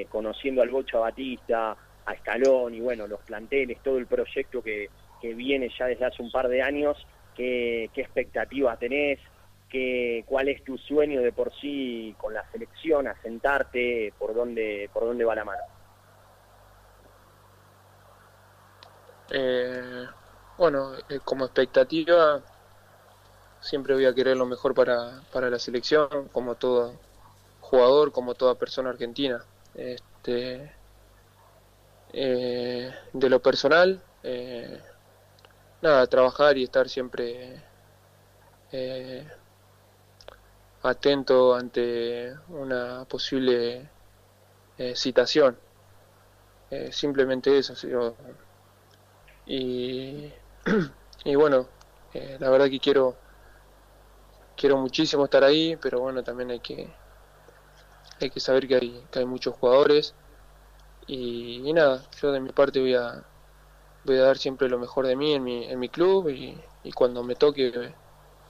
conociendo 0.10 0.62
al 0.62 0.70
Bocho 0.70 1.02
Batista, 1.02 1.76
a 2.06 2.14
Escalón 2.14 2.74
y 2.74 2.80
bueno, 2.80 3.08
los 3.08 3.20
planteles, 3.22 3.80
todo 3.84 3.98
el 3.98 4.08
proyecto 4.08 4.64
que, 4.64 4.90
que 5.22 5.34
viene 5.34 5.70
ya 5.78 5.86
desde 5.86 6.06
hace 6.06 6.22
un 6.22 6.32
par 6.32 6.48
de 6.48 6.62
años 6.62 6.98
qué, 7.36 7.90
expectativas 7.96 8.80
tenés, 8.80 9.20
que, 9.70 10.24
cuál 10.26 10.50
es 10.50 10.64
tu 10.64 10.78
sueño 10.78 11.22
de 11.22 11.32
por 11.32 11.54
sí 11.60 12.16
con 12.18 12.34
la 12.34 12.50
selección, 12.52 13.08
asentarte, 13.08 14.14
por 14.18 14.34
dónde, 14.34 14.90
por 14.94 15.06
dónde 15.06 15.26
va 15.26 15.36
la 15.36 15.46
mano. 15.46 15.62
Eh, 19.32 20.08
bueno, 20.58 20.94
eh, 21.10 21.20
como 21.24 21.46
expectativa, 21.46 22.42
siempre 23.62 23.94
voy 23.94 24.06
a 24.06 24.14
querer 24.14 24.38
lo 24.38 24.46
mejor 24.46 24.74
para, 24.74 25.22
para 25.32 25.50
la 25.50 25.60
selección, 25.60 26.30
como 26.32 26.56
todo 26.56 26.94
jugador, 27.62 28.12
como 28.12 28.36
toda 28.36 28.56
persona 28.56 28.90
argentina. 28.90 29.44
Este, 29.76 30.72
eh, 32.14 32.94
de 33.14 33.30
lo 33.30 33.40
personal, 33.42 34.02
nada, 35.82 36.08
trabajar 36.08 36.58
y 36.58 36.64
estar 36.64 36.90
siempre 36.90 37.64
atento 40.84 41.56
ante 41.56 42.34
una 42.50 43.06
posible 43.06 43.90
citación. 44.96 45.58
simplemente 46.92 47.58
eso. 47.58 47.76
Y, 49.50 50.32
y 51.26 51.36
bueno, 51.36 51.68
la 52.40 52.50
verdad 52.50 52.70
que 52.70 52.80
quiero 52.80 53.18
quiero 54.56 54.78
muchísimo 54.78 55.26
estar 55.26 55.44
ahí, 55.44 55.78
pero 55.82 56.00
bueno, 56.00 56.24
también 56.24 56.52
hay 56.52 56.60
que 56.60 56.88
hay 58.22 58.30
que 58.30 58.40
saber 58.40 58.68
que 58.68 58.76
hay, 58.76 59.04
que 59.12 59.20
hay 59.20 59.26
muchos 59.26 59.56
jugadores 59.56 60.14
y, 61.08 61.74
nada, 61.74 62.04
yo 62.22 62.32
de 62.32 62.40
mi 62.40 62.50
parte 62.50 62.80
voy 62.80 62.94
a, 62.94 63.24
voy 64.06 64.18
a 64.18 64.24
dar 64.24 64.38
siempre 64.38 64.70
lo 64.70 64.78
mejor 64.78 65.08
de 65.08 65.16
mí 65.16 65.34
en 65.34 65.44
mi, 65.44 65.66
en 65.66 65.80
mi 65.80 65.90
club 65.90 66.30
y, 66.30 66.56
cuando 66.94 67.24
me 67.24 67.36
toque 67.36 67.72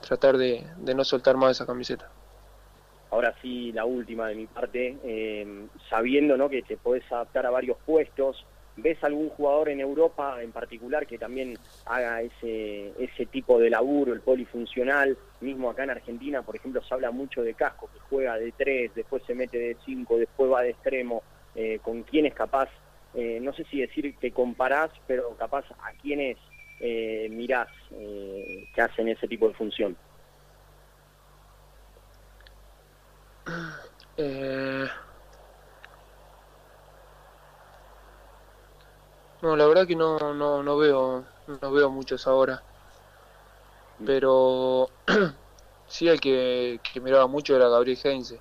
tratar 0.00 0.36
de, 0.36 0.66
no 0.78 1.04
soltar 1.04 1.36
más 1.36 1.52
esa 1.52 1.66
camiseta. 1.66 2.10
Ahora 3.10 3.34
sí, 3.40 3.72
la 3.72 3.84
última 3.84 4.28
de 4.28 4.34
mi 4.34 4.46
parte, 4.46 4.98
eh, 5.04 5.66
sabiendo 5.88 6.36
¿no? 6.36 6.48
que 6.48 6.62
te 6.62 6.76
podés 6.76 7.10
adaptar 7.10 7.46
a 7.46 7.50
varios 7.50 7.76
puestos, 7.84 8.44
¿ves 8.76 9.02
algún 9.02 9.28
jugador 9.30 9.68
en 9.68 9.80
Europa 9.80 10.42
en 10.42 10.52
particular 10.52 11.06
que 11.06 11.18
también 11.18 11.58
haga 11.86 12.22
ese, 12.22 12.92
ese 12.98 13.26
tipo 13.26 13.58
de 13.58 13.70
laburo, 13.70 14.12
el 14.12 14.20
polifuncional? 14.20 15.16
Mismo 15.40 15.70
acá 15.70 15.84
en 15.84 15.90
Argentina, 15.90 16.42
por 16.42 16.56
ejemplo, 16.56 16.82
se 16.82 16.94
habla 16.94 17.10
mucho 17.10 17.42
de 17.42 17.54
Casco, 17.54 17.88
que 17.92 17.98
juega 17.98 18.36
de 18.36 18.52
tres, 18.52 18.94
después 18.94 19.22
se 19.26 19.34
mete 19.34 19.58
de 19.58 19.76
cinco, 19.84 20.18
después 20.18 20.50
va 20.50 20.62
de 20.62 20.70
extremo 20.70 21.22
eh, 21.54 21.78
con 21.80 22.02
quiénes 22.02 22.34
capaz, 22.34 22.68
eh, 23.14 23.38
no 23.40 23.52
sé 23.52 23.64
si 23.64 23.80
decir 23.80 24.16
que 24.18 24.32
comparás, 24.32 24.90
pero 25.06 25.36
capaz 25.36 25.64
a 25.70 25.92
quiénes 26.00 26.36
eh, 26.78 27.28
mirás 27.30 27.68
eh, 27.90 28.64
que 28.72 28.80
hacen 28.80 29.08
ese 29.08 29.28
tipo 29.28 29.48
de 29.48 29.54
función. 29.54 29.96
No, 39.42 39.56
la 39.56 39.66
verdad 39.66 39.86
que 39.86 39.96
no, 39.96 40.18
no, 40.34 40.62
no 40.62 40.76
veo 40.76 41.24
no 41.62 41.72
veo 41.72 41.90
muchos 41.90 42.26
ahora. 42.26 42.62
Pero 44.04 44.88
sí 45.88 46.08
el 46.08 46.20
que, 46.20 46.80
que 46.92 47.00
miraba 47.00 47.26
mucho 47.26 47.56
era 47.56 47.68
Gabriel 47.68 47.98
Heinze, 48.02 48.40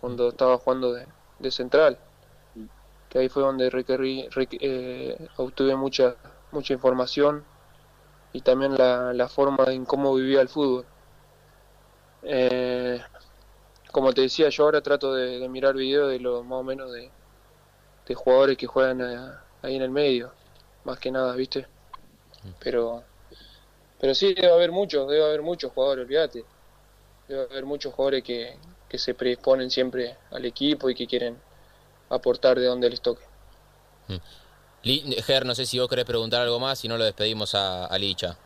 cuando 0.00 0.28
estaba 0.28 0.58
jugando 0.58 0.92
de, 0.92 1.06
de 1.38 1.50
central 1.50 1.98
que 3.08 3.18
ahí 3.18 3.28
fue 3.28 3.42
donde 3.42 3.70
requerí, 3.70 4.28
eh, 4.60 5.16
obtuve 5.36 5.76
mucha, 5.76 6.14
mucha 6.52 6.74
información 6.74 7.44
y 8.32 8.40
también 8.42 8.76
la, 8.76 9.12
la 9.14 9.28
forma 9.28 9.64
en 9.68 9.84
cómo 9.84 10.14
vivía 10.14 10.40
el 10.40 10.48
fútbol. 10.48 10.84
Eh, 12.22 13.00
como 13.92 14.12
te 14.12 14.22
decía, 14.22 14.48
yo 14.50 14.64
ahora 14.64 14.82
trato 14.82 15.14
de, 15.14 15.48
mirar 15.48 15.74
videos 15.74 16.10
de 16.10 16.20
lo 16.20 16.42
más 16.42 16.60
o 16.60 16.62
menos 16.62 16.92
de, 16.92 17.10
de 18.06 18.14
jugadores 18.14 18.56
que 18.58 18.66
juegan 18.66 19.00
eh, 19.00 19.30
ahí 19.62 19.76
en 19.76 19.82
el 19.82 19.90
medio, 19.90 20.32
más 20.84 20.98
que 20.98 21.10
nada, 21.10 21.34
¿viste? 21.34 21.66
Pero 22.60 23.02
pero 24.00 24.14
sí 24.14 24.34
debe 24.34 24.52
haber 24.52 24.70
muchos, 24.70 25.08
debe 25.08 25.24
haber 25.24 25.42
muchos 25.42 25.72
jugadores, 25.72 26.04
olvídate. 26.04 26.44
Debe 27.26 27.42
haber 27.42 27.64
muchos 27.64 27.92
jugadores 27.92 28.22
que, 28.22 28.56
que 28.88 28.98
se 28.98 29.14
predisponen 29.14 29.70
siempre 29.70 30.16
al 30.30 30.44
equipo 30.44 30.88
y 30.88 30.94
que 30.94 31.06
quieren 31.06 31.36
aportar 32.08 32.58
de 32.58 32.66
donde 32.66 32.90
les 32.90 33.00
toque. 33.00 33.24
Mm. 34.06 34.16
Ger, 35.22 35.44
no 35.44 35.54
sé 35.54 35.66
si 35.66 35.78
vos 35.78 35.88
querés 35.88 36.04
preguntar 36.04 36.40
algo 36.40 36.60
más, 36.60 36.78
si 36.78 36.88
no 36.88 36.96
lo 36.96 37.04
despedimos 37.04 37.54
a, 37.54 37.96
Licha. 37.98 38.38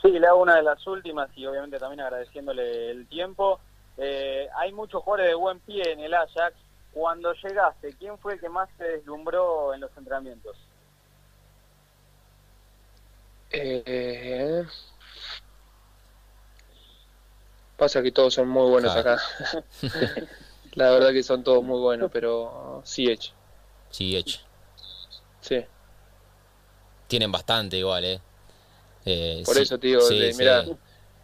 Sí, 0.00 0.10
le 0.10 0.26
hago 0.26 0.40
una 0.40 0.56
de 0.56 0.62
las 0.62 0.84
últimas 0.86 1.28
y 1.36 1.46
obviamente 1.46 1.78
también 1.78 2.00
agradeciéndole 2.00 2.90
el 2.90 3.06
tiempo. 3.06 3.60
Eh, 3.98 4.48
hay 4.56 4.72
muchos 4.72 5.02
jugadores 5.02 5.28
de 5.30 5.34
buen 5.34 5.60
pie 5.60 5.92
en 5.92 6.00
el 6.00 6.14
Ajax. 6.14 6.56
Cuando 6.96 7.30
llegaste, 7.34 7.94
¿quién 7.98 8.16
fue 8.16 8.32
el 8.32 8.40
que 8.40 8.48
más 8.48 8.70
te 8.78 8.84
deslumbró 8.84 9.74
en 9.74 9.82
los 9.82 9.90
entrenamientos? 9.98 10.56
Eh, 13.50 14.64
pasa 17.76 18.02
que 18.02 18.12
todos 18.12 18.32
son 18.32 18.48
muy 18.48 18.70
buenos 18.70 18.96
acá. 18.96 19.18
La 20.72 20.90
verdad 20.90 21.12
que 21.12 21.22
son 21.22 21.44
todos 21.44 21.62
muy 21.62 21.78
buenos, 21.80 22.10
pero 22.10 22.80
sí 22.86 23.10
hecho. 23.10 23.34
Sí 23.90 24.16
hecho. 24.16 24.40
Sí. 25.42 25.66
Tienen 27.08 27.30
bastante 27.30 27.76
igual, 27.76 28.06
¿eh? 28.06 28.20
eh 29.04 29.42
Por 29.44 29.58
eso, 29.58 29.78
tío, 29.78 29.98
mira, 30.38 30.64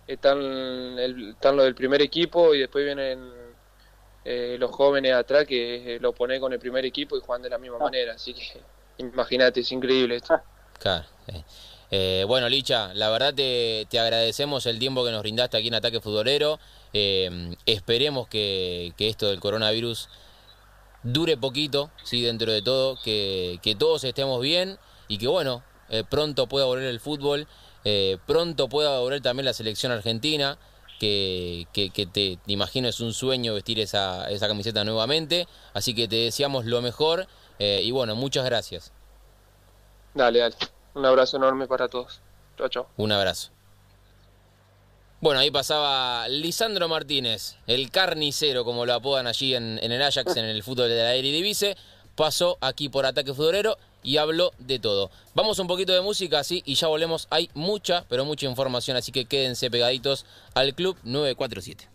están, 0.07 0.39
el, 0.39 1.31
están 1.31 1.57
los 1.57 1.65
del 1.65 1.75
primer 1.75 2.03
equipo 2.03 2.55
y 2.55 2.61
después 2.61 2.85
vienen 2.85 3.42
eh, 4.25 4.57
los 4.59 4.71
jóvenes 4.71 5.15
atrás 5.15 5.47
que 5.47 5.99
lo 6.01 6.13
pone 6.13 6.39
con 6.41 6.53
el 6.53 6.59
primer 6.59 6.85
equipo 6.85 7.17
y 7.17 7.21
juegan 7.21 7.43
de 7.43 7.51
la 7.51 7.59
misma 7.59 7.77
ah. 7.81 7.85
manera. 7.85 8.15
Así 8.15 8.35
que 8.35 8.61
imagínate, 8.99 9.61
es 9.61 9.73
increíble 9.73 10.17
esto. 10.17 10.41
Claro. 10.79 11.05
Eh. 11.29 11.45
Eh, 11.95 12.25
bueno, 12.27 12.49
Licha, 12.49 12.95
la 12.95 13.11
verdad 13.11 13.35
te, 13.35 13.87
agradecemos 13.99 14.65
el 14.65 14.79
tiempo 14.79 15.05
que 15.05 15.11
nos 15.11 15.21
brindaste 15.21 15.59
aquí 15.59 15.69
en 15.69 15.75
Ataque 15.75 16.01
Futbolero. 16.01 16.59
Eh, 16.95 17.55
esperemos 17.67 18.29
que, 18.29 18.95
esto 18.97 19.29
del 19.29 19.41
coronavirus 19.41 20.09
dure 21.03 21.37
poquito, 21.37 21.91
sí, 22.03 22.23
dentro 22.23 22.51
de 22.51 22.63
todo, 22.63 22.97
que, 23.05 23.77
todos 23.79 24.05
estemos 24.05 24.41
bien 24.41 24.79
y 25.07 25.19
que, 25.19 25.27
bueno, 25.27 25.63
eh, 25.91 26.03
pronto 26.09 26.47
pueda 26.47 26.65
volver 26.65 26.87
el 26.87 26.99
fútbol, 26.99 27.47
pronto 28.27 28.71
pueda 28.71 28.99
volver 29.01 29.21
también 29.21 29.45
la 29.45 29.53
selección 29.53 29.93
argentina. 29.93 30.57
Que, 31.03 31.67
te, 32.13 32.39
imagino 32.47 32.89
es 32.89 33.01
un 33.01 33.13
sueño 33.13 33.55
vestir 33.55 33.81
esa, 33.81 34.31
esa 34.31 34.47
camiseta 34.47 34.85
nuevamente. 34.85 35.49
Así 35.75 35.95
que 35.95 36.07
te 36.07 36.17
deseamos 36.17 36.65
lo 36.65 36.81
mejor 36.81 37.27
y 37.59 37.91
bueno, 37.91 38.15
muchas 38.15 38.45
gracias. 38.45 38.93
Dale, 40.15 40.41
dale. 40.41 40.57
Un 40.95 41.07
abrazo 41.07 41.37
enorme 41.37 41.67
para 41.67 41.89
todos. 41.89 42.21
Chao, 42.57 42.69
chao. 42.69 42.89
Un 42.97 43.13
abrazo. 43.13 43.51
Bueno, 45.21 45.39
ahí 45.39 45.53
pasaba 45.53 46.27
Lisandro 46.29 46.89
Martínez, 46.89 47.57
el 47.69 47.93
carnicero, 47.93 48.65
como 48.65 48.85
lo 48.85 48.95
apodan 48.95 49.29
allí 49.29 49.55
en, 49.55 49.79
el 49.79 50.03
Ajax, 50.03 50.37
en 50.37 50.47
el 50.47 50.65
fútbol 50.65 50.89
de 50.89 50.97
la 50.97 51.15
Eredivisie. 51.15 51.77
Pasó 52.17 52.59
aquí 52.61 52.89
por 52.89 53.07
Ataque 53.07 53.33
Futbolero 53.33 53.79
y 54.03 54.17
habló 54.17 54.53
de 54.59 54.79
todo. 54.79 55.11
Vamos 55.35 55.59
un 55.59 55.67
poquito 55.67 55.93
de 55.93 56.01
música 56.01 56.39
así 56.39 56.63
y 56.67 56.75
ya 56.75 56.89
volvemos. 56.89 57.29
Hay 57.31 57.51
mucha, 57.55 58.05
pero 58.09 58.25
mucha 58.25 58.47
información, 58.47 58.97
así 58.97 59.13
que 59.13 59.25
quédense 59.25 59.71
pegaditos 59.71 60.27
al 60.55 60.75
Club 60.75 60.97
947. 61.05 61.92